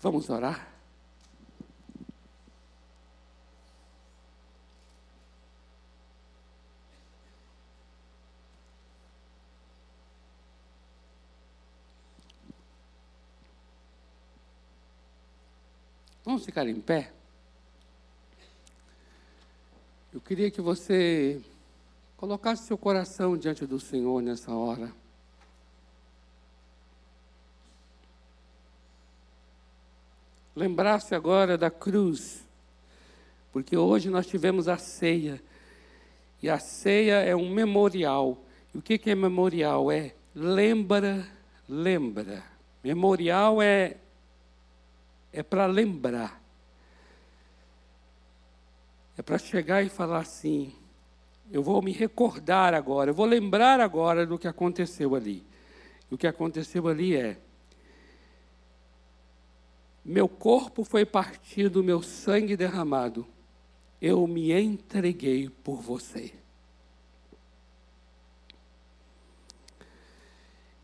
Vamos 0.00 0.28
orar? 0.30 0.76
Vamos 16.24 16.44
ficar 16.44 16.66
em 16.66 16.80
pé? 16.80 17.12
Eu 20.12 20.20
queria 20.20 20.50
que 20.50 20.60
você 20.60 21.40
colocasse 22.16 22.66
seu 22.66 22.76
coração 22.76 23.36
diante 23.36 23.64
do 23.64 23.78
Senhor 23.78 24.20
nessa 24.20 24.52
hora. 24.52 24.92
Lembrasse 30.56 31.14
agora 31.14 31.58
da 31.58 31.70
cruz, 31.70 32.42
porque 33.52 33.76
hoje 33.76 34.08
nós 34.08 34.26
tivemos 34.26 34.68
a 34.68 34.78
ceia, 34.78 35.38
e 36.42 36.48
a 36.48 36.58
ceia 36.58 37.16
é 37.16 37.36
um 37.36 37.50
memorial. 37.50 38.42
E 38.74 38.78
o 38.78 38.82
que 38.82 38.98
é 39.04 39.14
memorial? 39.14 39.92
É 39.92 40.14
lembra, 40.34 41.28
lembra. 41.68 42.42
Memorial 42.82 43.60
é 43.60 43.98
é 45.30 45.42
para 45.42 45.66
lembrar. 45.66 46.40
É 49.18 49.22
para 49.22 49.36
chegar 49.36 49.82
e 49.82 49.90
falar 49.90 50.20
assim: 50.20 50.74
eu 51.52 51.62
vou 51.62 51.82
me 51.82 51.92
recordar 51.92 52.72
agora, 52.72 53.10
eu 53.10 53.14
vou 53.14 53.26
lembrar 53.26 53.80
agora 53.80 54.24
do 54.24 54.38
que 54.38 54.48
aconteceu 54.48 55.14
ali. 55.14 55.44
E 56.10 56.14
o 56.14 56.18
que 56.18 56.26
aconteceu 56.26 56.88
ali 56.88 57.14
é: 57.14 57.36
meu 60.08 60.28
corpo 60.28 60.84
foi 60.84 61.04
partido, 61.04 61.82
meu 61.82 62.00
sangue 62.00 62.56
derramado, 62.56 63.26
eu 64.00 64.24
me 64.28 64.52
entreguei 64.52 65.50
por 65.50 65.82
você. 65.82 66.32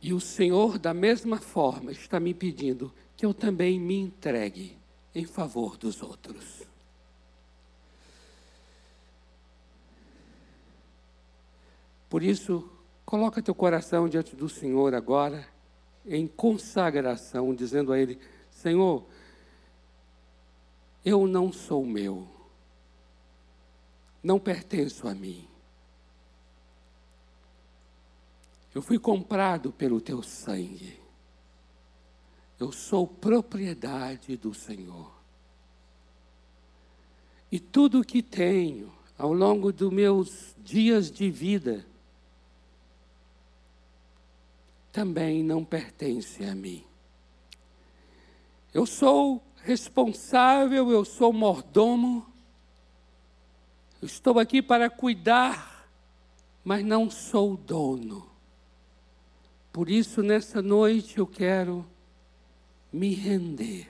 E 0.01 0.13
o 0.13 0.19
Senhor, 0.19 0.77
da 0.77 0.93
mesma 0.93 1.39
forma, 1.39 1.93
está 1.93 2.19
me 2.19 2.35
pedindo: 2.35 2.93
que 3.17 3.25
eu 3.25 3.33
também 3.33 3.79
me 3.79 3.95
entregue 3.97 4.77
em 5.15 5.25
favor 5.25 5.77
dos 5.77 6.03
outros. 6.03 6.67
Por 12.11 12.25
isso, 12.25 12.69
coloca 13.07 13.41
teu 13.41 13.55
coração 13.55 14.09
diante 14.09 14.35
do 14.35 14.49
Senhor 14.49 14.93
agora, 14.97 15.47
em 16.05 16.27
consagração, 16.27 17.55
dizendo 17.55 17.93
a 17.93 17.99
Ele: 18.01 18.19
Senhor, 18.51 19.07
eu 21.05 21.27
não 21.27 21.53
sou 21.53 21.85
meu, 21.85 22.29
não 24.23 24.39
pertenço 24.39 25.09
a 25.09 25.15
mim. 25.15 25.49
Eu 28.75 28.81
fui 28.81 28.99
comprado 28.99 29.71
pelo 29.73 30.01
teu 30.01 30.23
sangue. 30.23 30.99
Eu 32.59 32.73
sou 32.73 33.07
propriedade 33.07 34.37
do 34.37 34.55
Senhor. 34.55 35.13
E 37.51 37.61
tudo 37.61 38.01
o 38.01 38.05
que 38.05 38.23
tenho 38.23 38.91
ao 39.19 39.33
longo 39.33 39.73
dos 39.73 39.93
meus 39.93 40.55
dias 40.59 41.11
de 41.11 41.31
vida 41.31 41.85
também 44.91 45.43
não 45.43 45.65
pertence 45.65 46.45
a 46.45 46.55
mim. 46.55 46.85
Eu 48.73 48.87
sou 48.87 49.43
responsável, 49.63 50.91
eu 50.91 51.05
sou 51.05 51.33
mordomo, 51.33 52.27
estou 54.03 54.39
aqui 54.39 54.61
para 54.61 54.91
cuidar, 54.91 55.89
mas 56.65 56.85
não 56.85 57.09
sou 57.09 57.57
dono. 57.57 58.29
Por 59.73 59.89
isso, 59.89 60.23
nessa 60.23 60.61
noite, 60.61 61.19
eu 61.19 61.27
quero 61.27 61.87
me 62.93 63.15
render. 63.15 63.89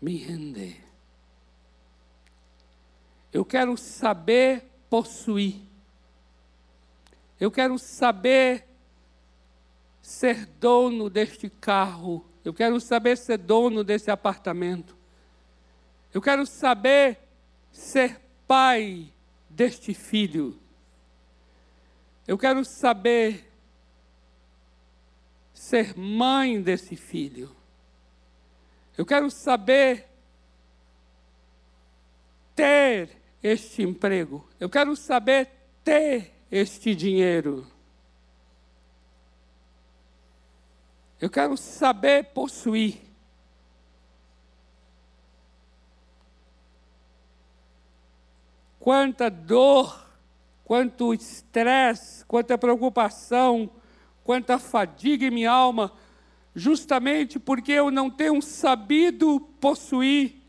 Me 0.00 0.16
render. 0.16 0.84
Eu 3.32 3.44
quero 3.44 3.76
saber 3.76 4.64
possuir. 4.88 5.60
Eu 7.40 7.50
quero 7.50 7.78
saber 7.78 8.73
ser 10.04 10.44
dono 10.60 11.08
deste 11.08 11.48
carro. 11.48 12.22
Eu 12.44 12.52
quero 12.52 12.78
saber 12.78 13.16
ser 13.16 13.38
dono 13.38 13.82
desse 13.82 14.10
apartamento. 14.10 14.94
Eu 16.12 16.20
quero 16.20 16.44
saber 16.44 17.18
ser 17.72 18.20
pai 18.46 19.10
deste 19.48 19.94
filho. 19.94 20.60
Eu 22.28 22.36
quero 22.36 22.62
saber 22.66 23.50
ser 25.54 25.96
mãe 25.96 26.60
desse 26.60 26.96
filho. 26.96 27.56
Eu 28.98 29.06
quero 29.06 29.30
saber 29.30 30.06
ter 32.54 33.08
este 33.42 33.82
emprego. 33.82 34.46
Eu 34.60 34.68
quero 34.68 34.94
saber 34.96 35.48
ter 35.82 36.30
este 36.50 36.94
dinheiro. 36.94 37.73
Eu 41.24 41.30
quero 41.30 41.56
saber 41.56 42.22
possuir. 42.34 43.00
Quanta 48.78 49.30
dor, 49.30 50.06
quanto 50.64 51.14
estresse, 51.14 52.26
quanta 52.26 52.58
preocupação, 52.58 53.70
quanta 54.22 54.58
fadiga 54.58 55.24
em 55.24 55.30
minha 55.30 55.50
alma, 55.50 55.94
justamente 56.54 57.38
porque 57.38 57.72
eu 57.72 57.90
não 57.90 58.10
tenho 58.10 58.42
sabido 58.42 59.40
possuir, 59.58 60.42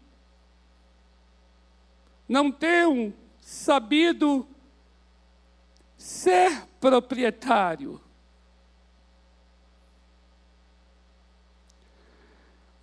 não 2.28 2.51
tenho 2.51 3.13
sabido 3.39 4.45
ser 5.97 6.67
proprietário. 6.82 8.05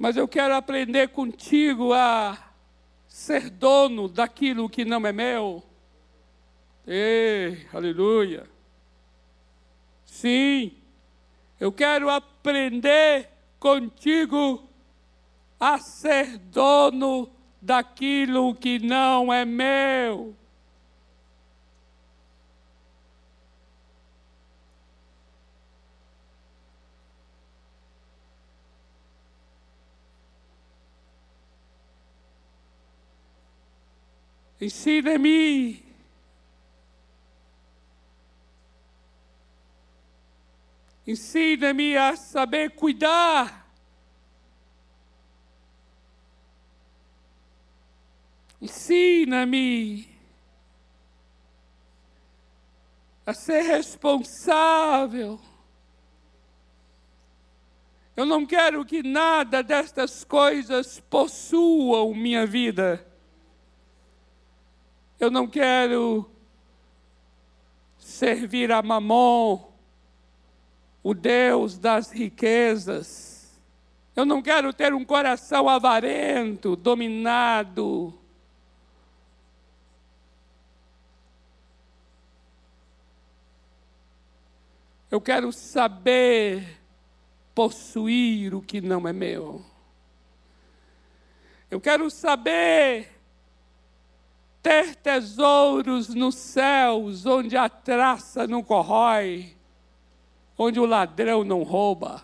Mas 0.03 0.17
eu 0.17 0.27
quero 0.27 0.53
aprender 0.57 1.11
contigo 1.11 1.93
a 1.93 2.37
ser 3.07 3.49
dono 3.49 4.09
daquilo 4.09 4.69
que 4.69 4.85
não 4.85 5.07
é 5.07 5.13
meu. 5.13 5.63
Ei, 6.85 7.69
aleluia. 7.73 8.51
Sim, 10.05 10.73
eu 11.61 11.71
quero 11.71 12.11
aprender 12.11 13.29
contigo 13.61 14.69
a 15.61 15.79
ser 15.79 16.37
dono 16.37 17.31
daquilo 17.61 18.57
que 18.57 18.81
não 18.81 19.33
é 19.33 19.45
meu. 19.45 20.35
Ensina-me 34.63 35.83
Ensina-me 41.05 41.97
a 41.97 42.17
saber 42.17 42.71
cuidar. 42.71 43.67
Ensina-me 48.61 50.09
a 53.27 53.35
ser 53.35 53.63
responsável. 53.63 55.41
Eu 58.15 58.25
não 58.25 58.47
quero 58.47 58.85
que 58.85 59.03
nada 59.03 59.61
destas 59.61 60.23
coisas 60.23 61.01
possuam 61.01 62.15
minha 62.15 62.47
vida. 62.47 63.12
Eu 65.23 65.31
não 65.31 65.47
quero 65.47 66.29
servir 67.97 68.73
a 68.73 68.83
Mamon, 68.83 69.71
o 71.01 71.15
Deus 71.15 71.79
das 71.79 72.11
riquezas. 72.11 73.57
Eu 74.17 74.27
não 74.27 74.43
quero 74.43 74.73
ter 74.73 74.93
um 74.93 75.05
coração 75.05 75.69
avarento, 75.69 76.75
dominado. 76.75 78.13
Eu 85.09 85.21
quero 85.21 85.53
saber 85.53 86.81
possuir 87.55 88.57
o 88.57 88.61
que 88.61 88.81
não 88.81 89.07
é 89.07 89.13
meu. 89.13 89.65
Eu 91.71 91.81
quero 91.81 92.11
saber 92.11 93.12
ter 94.63 94.95
tesouros 94.95 96.15
nos 96.15 96.37
céus, 96.37 97.27
onde 97.27 97.57
a 97.57 97.69
traça 97.69 98.47
não 98.47 98.63
corrói, 98.63 99.57
onde 100.57 100.79
o 100.79 100.87
ladrão 100.87 101.43
não 101.43 101.65
rouba, 101.65 102.23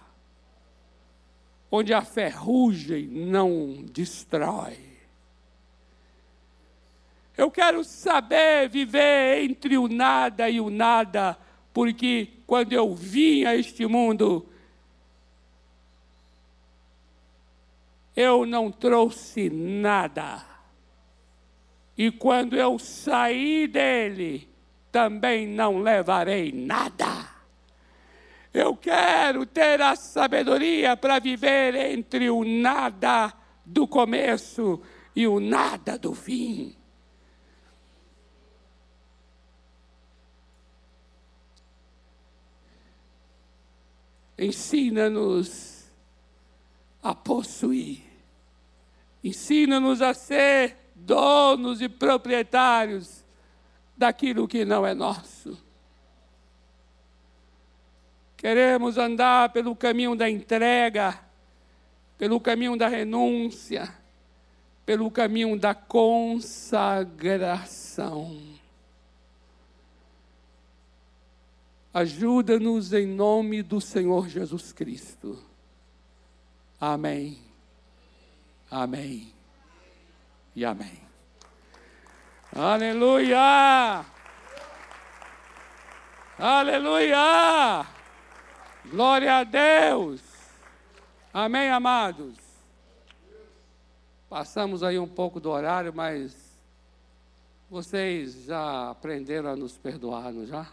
onde 1.71 1.93
a 1.93 2.03
ferrugem 2.03 3.07
não 3.09 3.85
destrói. 3.93 4.79
Eu 7.37 7.51
quero 7.51 7.83
saber 7.85 8.69
viver 8.69 9.45
entre 9.45 9.77
o 9.77 9.89
nada 9.89 10.49
e 10.49 10.61
o 10.61 10.71
nada, 10.71 11.37
porque 11.73 12.29
quando 12.47 12.73
eu 12.73 12.95
vim 12.95 13.45
a 13.45 13.55
este 13.55 13.87
mundo, 13.87 14.49
eu 18.17 18.45
não 18.45 18.73
trouxe 18.73 19.49
nada. 19.51 20.48
E 21.99 22.13
quando 22.13 22.55
eu 22.57 22.79
sair 22.79 23.67
dele, 23.67 24.49
também 24.93 25.49
não 25.49 25.81
levarei 25.81 26.53
nada. 26.53 27.29
Eu 28.55 28.77
quero 28.77 29.45
ter 29.45 29.83
a 29.83 29.97
sabedoria 29.97 30.97
para 30.97 31.19
viver 31.19 31.75
entre 31.75 32.31
o 32.31 32.45
nada 32.45 33.35
do 33.67 33.85
começo 33.87 34.81
e 35.15 35.27
o 35.27 35.41
nada 35.41 35.99
do 35.99 36.15
fim. 36.15 36.77
Ensina-nos 44.39 45.91
a 47.03 47.13
possuir 47.13 48.09
Ensina-nos 49.23 50.01
a 50.01 50.15
ser 50.15 50.77
donos 50.99 51.81
e 51.81 51.89
proprietários 51.89 53.25
daquilo 53.97 54.47
que 54.47 54.65
não 54.65 54.87
é 54.87 54.95
nosso. 54.95 55.59
Queremos 58.37 58.97
andar 58.97 59.53
pelo 59.53 59.75
caminho 59.75 60.15
da 60.15 60.31
entrega, 60.31 61.19
pelo 62.17 62.41
caminho 62.41 62.77
da 62.77 62.87
renúncia, 62.87 63.93
pelo 64.87 65.11
caminho 65.11 65.59
da 65.59 65.75
consagração. 65.75 68.39
Ajuda-nos 71.93 72.93
em 72.93 73.07
nome 73.07 73.61
do 73.63 73.81
Senhor 73.81 74.29
Jesus 74.29 74.73
Cristo. 74.73 75.37
Amém. 76.81 77.39
Amém. 78.71 79.38
E 80.59 80.65
amém. 80.65 81.01
Aleluia! 82.53 84.05
Aleluia! 86.37 87.87
Glória 88.91 89.37
a 89.37 89.45
Deus! 89.45 90.21
Amém, 91.33 91.71
amados? 91.71 92.35
Passamos 94.29 94.83
aí 94.83 94.99
um 94.99 95.07
pouco 95.07 95.39
do 95.39 95.49
horário, 95.49 95.95
mas 95.95 96.59
vocês 97.71 98.47
já 98.47 98.91
aprenderam 98.91 99.51
a 99.51 99.55
nos 99.55 99.79
perdoar, 99.79 100.33
não 100.33 100.45
já? 100.45 100.69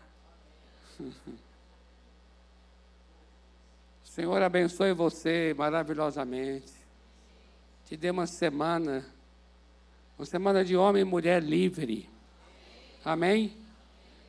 Senhor 4.04 4.42
abençoe 4.42 4.94
você 4.94 5.54
maravilhosamente 5.56 6.74
te 7.86 7.96
dê 7.96 8.10
uma 8.10 8.26
semana, 8.26 9.06
uma 10.18 10.26
semana 10.26 10.64
de 10.64 10.76
homem 10.78 11.02
e 11.02 11.06
mulher 11.06 11.44
livre. 11.44 12.10
Amém? 13.04 13.56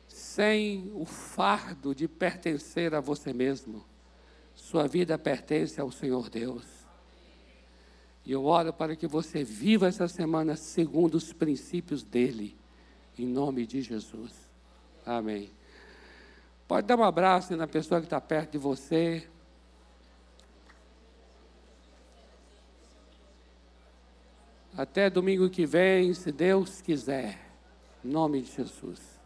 Sem 0.07 0.91
o 0.93 1.05
fardo 1.05 1.95
de 1.95 2.07
pertencer 2.07 2.93
a 2.93 2.99
você 2.99 3.31
mesmo. 3.31 3.85
Sua 4.53 4.87
vida 4.87 5.17
pertence 5.17 5.79
ao 5.79 5.91
Senhor 5.91 6.29
Deus. 6.29 6.65
E 8.25 8.31
eu 8.33 8.43
oro 8.43 8.73
para 8.73 8.95
que 8.95 9.07
você 9.07 9.43
viva 9.43 9.87
essa 9.87 10.07
semana 10.07 10.57
segundo 10.57 11.15
os 11.15 11.31
princípios 11.31 12.03
dele, 12.03 12.57
em 13.17 13.25
nome 13.25 13.65
de 13.65 13.81
Jesus. 13.81 14.33
Amém. 15.05 15.49
Pode 16.67 16.85
dar 16.85 16.97
um 16.97 17.03
abraço 17.03 17.55
na 17.55 17.65
pessoa 17.65 18.01
que 18.01 18.07
está 18.07 18.19
perto 18.19 18.51
de 18.51 18.57
você. 18.57 19.25
Até 24.77 25.09
domingo 25.09 25.49
que 25.49 25.65
vem, 25.65 26.13
se 26.13 26.31
Deus 26.31 26.81
quiser. 26.81 27.39
Em 28.05 28.09
nome 28.09 28.43
de 28.43 28.51
Jesus. 28.51 29.16